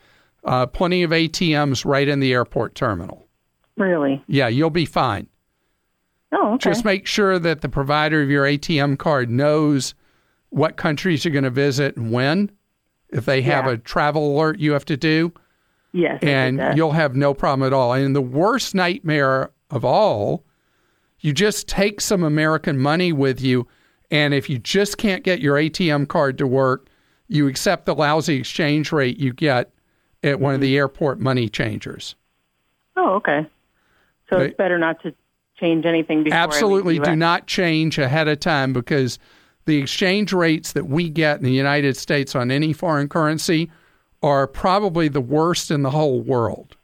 uh, 0.45 0.67
plenty 0.67 1.03
of 1.03 1.11
ATMs 1.11 1.85
right 1.85 2.09
in 2.09 2.21
the 2.21 2.33
airport 2.33 2.75
terminal. 2.75 3.27
Really? 3.77 4.23
Yeah, 4.27 4.49
you'll 4.49 4.71
be 4.71 4.85
fine. 4.87 5.27
Oh, 6.33 6.55
okay. 6.55 6.71
Just 6.71 6.85
make 6.85 7.07
sure 7.07 7.39
that 7.39 7.61
the 7.61 7.69
provider 7.69 8.23
of 8.23 8.31
your 8.31 8.45
ATM 8.45 8.99
card 8.99 9.31
knows 9.31 9.95
what 10.51 10.77
countries 10.77 11.25
you're 11.25 11.33
going 11.33 11.45
to 11.45 11.51
visit 11.51 11.97
and 11.97 12.13
when. 12.13 12.51
If 13.11 13.25
they 13.25 13.43
have 13.43 13.67
Yeah. 13.67 13.73
a 13.73 13.77
travel 13.79 14.35
alert 14.37 14.59
you 14.59 14.73
have 14.73 14.85
to 14.87 14.97
do, 14.97 15.33
yes. 15.93 16.19
And 16.23 16.77
you'll 16.77 16.93
have 16.93 17.15
no 17.15 17.33
problem 17.35 17.65
at 17.67 17.73
all. 17.73 17.93
And 17.93 18.15
the 18.17 18.21
worst 18.21 18.75
nightmare 18.75 19.51
of 19.71 19.85
all, 19.85 20.45
you 21.21 21.33
just 21.33 21.69
take 21.69 22.01
some 22.01 22.23
American 22.25 22.79
money 22.79 23.13
with 23.13 23.41
you, 23.41 23.67
and 24.11 24.35
if 24.35 24.51
you 24.51 24.59
just 24.59 24.99
can't 24.99 25.23
get 25.23 25.41
your 25.41 25.57
ATM 25.57 26.07
card 26.09 26.37
to 26.39 26.47
work, 26.47 26.89
you 27.29 27.49
accept 27.49 27.87
the 27.87 27.95
lousy 27.95 28.37
exchange 28.37 28.93
rate 28.93 29.19
you 29.19 29.33
get 29.33 29.71
at 30.23 30.41
one 30.41 30.55
of 30.55 30.61
the 30.61 30.69
mm-hmm. 30.69 30.79
airport 30.79 31.21
money 31.21 31.49
changers. 31.49 32.15
oh, 32.97 33.15
okay. 33.15 33.47
So 34.31 34.39
Right. 34.39 34.47
it's 34.47 34.57
better 34.57 34.79
not 34.79 35.03
to 35.03 35.15
change 35.57 35.85
anything 35.85 36.25
before. 36.25 36.39
Absolutely 36.39 36.99
do 36.99 37.15
not 37.15 37.47
change 37.47 37.99
ahead 37.99 38.27
of 38.29 38.41
time 38.41 38.73
because 38.73 39.19
the 39.67 39.79
exchange 39.79 40.33
rates 40.33 40.73
that 40.73 40.87
we 40.87 41.09
get 41.09 41.39
in 41.39 41.45
the 41.45 41.53
United 41.53 41.97
States 41.97 42.35
on 42.35 42.51
any 42.51 42.73
foreign 42.73 43.09
currency 43.09 43.71
are 44.23 44.47
probably 44.47 45.09
the 45.09 45.21
worst 45.21 45.71
in 45.71 45.83
the 45.83 45.91
whole 45.91 46.21
world. 46.21 46.77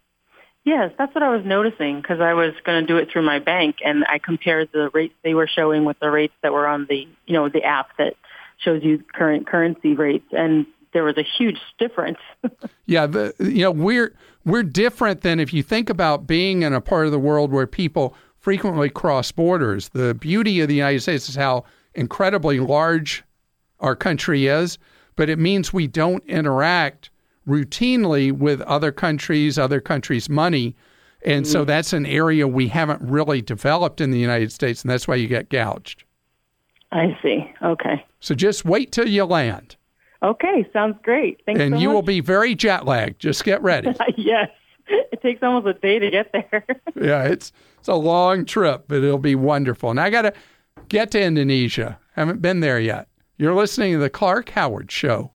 Yes, 0.64 0.92
that's 0.98 1.14
what 1.14 1.22
I 1.22 1.34
was 1.34 1.44
noticing 1.44 2.00
because 2.00 2.20
I 2.20 2.34
was 2.34 2.52
going 2.64 2.82
to 2.82 2.86
do 2.86 2.98
it 2.98 3.10
through 3.10 3.22
my 3.22 3.38
bank, 3.38 3.76
and 3.82 4.04
I 4.04 4.18
compared 4.18 4.70
the 4.72 4.90
rates 4.92 5.14
they 5.24 5.32
were 5.32 5.46
showing 5.46 5.86
with 5.86 5.98
the 6.00 6.10
rates 6.10 6.34
that 6.42 6.52
were 6.52 6.66
on 6.66 6.86
the 6.88 7.08
you 7.26 7.32
know 7.32 7.48
the 7.48 7.64
app 7.64 7.96
that 7.96 8.14
shows 8.62 8.82
you 8.82 9.02
current 9.12 9.46
currency 9.46 9.94
rates, 9.94 10.26
and 10.32 10.66
there 10.92 11.04
was 11.04 11.16
a 11.16 11.22
huge 11.22 11.60
difference. 11.78 12.18
Yeah, 12.86 13.06
the, 13.06 13.32
you 13.38 13.62
know 13.62 13.70
we're 13.70 14.12
we're 14.44 14.64
different 14.64 15.20
than 15.20 15.38
if 15.38 15.52
you 15.54 15.62
think 15.62 15.88
about 15.88 16.26
being 16.26 16.62
in 16.62 16.72
a 16.72 16.80
part 16.80 17.06
of 17.06 17.12
the 17.12 17.20
world 17.20 17.52
where 17.52 17.68
people 17.68 18.16
frequently 18.36 18.90
cross 18.90 19.30
borders. 19.30 19.90
The 19.90 20.12
beauty 20.12 20.60
of 20.60 20.66
the 20.66 20.74
United 20.74 21.00
States 21.00 21.28
is 21.28 21.36
how 21.36 21.62
incredibly 21.94 22.58
large 22.58 23.22
our 23.78 23.94
country 23.94 24.48
is, 24.48 24.76
but 25.14 25.28
it 25.28 25.38
means 25.38 25.72
we 25.72 25.86
don't 25.86 26.24
interact 26.24 27.10
routinely 27.46 28.32
with 28.32 28.60
other 28.62 28.90
countries, 28.90 29.58
other 29.58 29.80
countries' 29.80 30.28
money. 30.28 30.74
And 31.24 31.46
so 31.46 31.60
mm-hmm. 31.60 31.68
that's 31.68 31.92
an 31.92 32.06
area 32.06 32.48
we 32.48 32.68
haven't 32.68 33.02
really 33.02 33.42
developed 33.42 34.00
in 34.00 34.10
the 34.10 34.18
United 34.18 34.52
States, 34.52 34.82
and 34.82 34.90
that's 34.90 35.06
why 35.06 35.16
you 35.16 35.28
get 35.28 35.50
gouged. 35.50 36.04
I 36.92 37.16
see. 37.22 37.50
Okay. 37.62 38.04
So 38.20 38.34
just 38.34 38.64
wait 38.64 38.92
till 38.92 39.08
you 39.08 39.24
land, 39.24 39.76
Okay, 40.22 40.68
sounds 40.72 40.96
great. 41.02 41.40
Thanks 41.46 41.60
and 41.60 41.74
so 41.74 41.78
you 41.80 41.88
much. 41.88 41.94
will 41.94 42.02
be 42.02 42.20
very 42.20 42.54
jet 42.54 42.84
lagged. 42.84 43.18
Just 43.20 43.42
get 43.42 43.62
ready. 43.62 43.88
yes, 44.16 44.50
it 44.86 45.22
takes 45.22 45.42
almost 45.42 45.66
a 45.66 45.72
day 45.74 45.98
to 45.98 46.10
get 46.10 46.30
there. 46.32 46.66
yeah, 47.00 47.24
it's 47.24 47.52
it's 47.78 47.88
a 47.88 47.94
long 47.94 48.44
trip, 48.44 48.84
but 48.86 48.98
it'll 49.02 49.16
be 49.18 49.34
wonderful. 49.34 49.88
And 49.90 49.98
I 49.98 50.10
got 50.10 50.22
to 50.22 50.34
get 50.88 51.10
to 51.12 51.22
Indonesia. 51.22 51.98
I 52.16 52.20
Haven't 52.20 52.42
been 52.42 52.60
there 52.60 52.78
yet. 52.78 53.08
You're 53.38 53.54
listening 53.54 53.94
to 53.94 53.98
the 53.98 54.10
Clark 54.10 54.50
Howard 54.50 54.90
Show. 54.92 55.30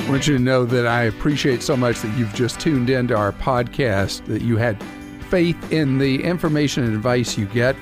I 0.00 0.10
want 0.10 0.26
you 0.26 0.38
to 0.38 0.42
know 0.42 0.64
that 0.64 0.86
I 0.86 1.02
appreciate 1.02 1.62
so 1.62 1.76
much 1.76 2.00
that 2.00 2.16
you've 2.16 2.32
just 2.32 2.58
tuned 2.58 2.88
into 2.88 3.14
our 3.14 3.32
podcast, 3.32 4.24
that 4.24 4.40
you 4.40 4.56
had 4.56 4.82
faith 5.28 5.70
in 5.70 5.98
the 5.98 6.24
information 6.24 6.84
and 6.84 6.94
advice 6.94 7.36
you 7.36 7.44
get. 7.44 7.76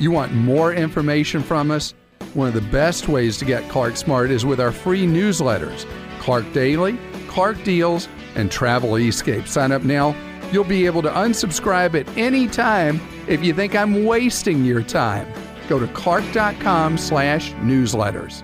You 0.00 0.10
want 0.10 0.32
more 0.32 0.72
information 0.72 1.42
from 1.42 1.70
us? 1.70 1.94
One 2.34 2.48
of 2.48 2.54
the 2.54 2.68
best 2.72 3.08
ways 3.08 3.38
to 3.38 3.44
get 3.44 3.68
Clark 3.70 3.96
Smart 3.96 4.30
is 4.30 4.44
with 4.44 4.60
our 4.60 4.72
free 4.72 5.06
newsletters 5.06 5.86
Clark 6.20 6.52
Daily, 6.52 6.98
Clark 7.28 7.62
Deals, 7.64 8.08
and 8.34 8.50
Travel 8.50 8.96
Escape. 8.96 9.46
Sign 9.46 9.72
up 9.72 9.82
now. 9.82 10.16
You'll 10.50 10.64
be 10.64 10.86
able 10.86 11.02
to 11.02 11.10
unsubscribe 11.10 11.98
at 11.98 12.08
any 12.16 12.46
time 12.48 13.00
if 13.28 13.44
you 13.44 13.52
think 13.52 13.74
I'm 13.74 14.04
wasting 14.04 14.64
your 14.64 14.82
time. 14.82 15.32
Go 15.68 15.78
to 15.78 15.86
clark.com 15.88 16.98
slash 16.98 17.52
newsletters. 17.54 18.42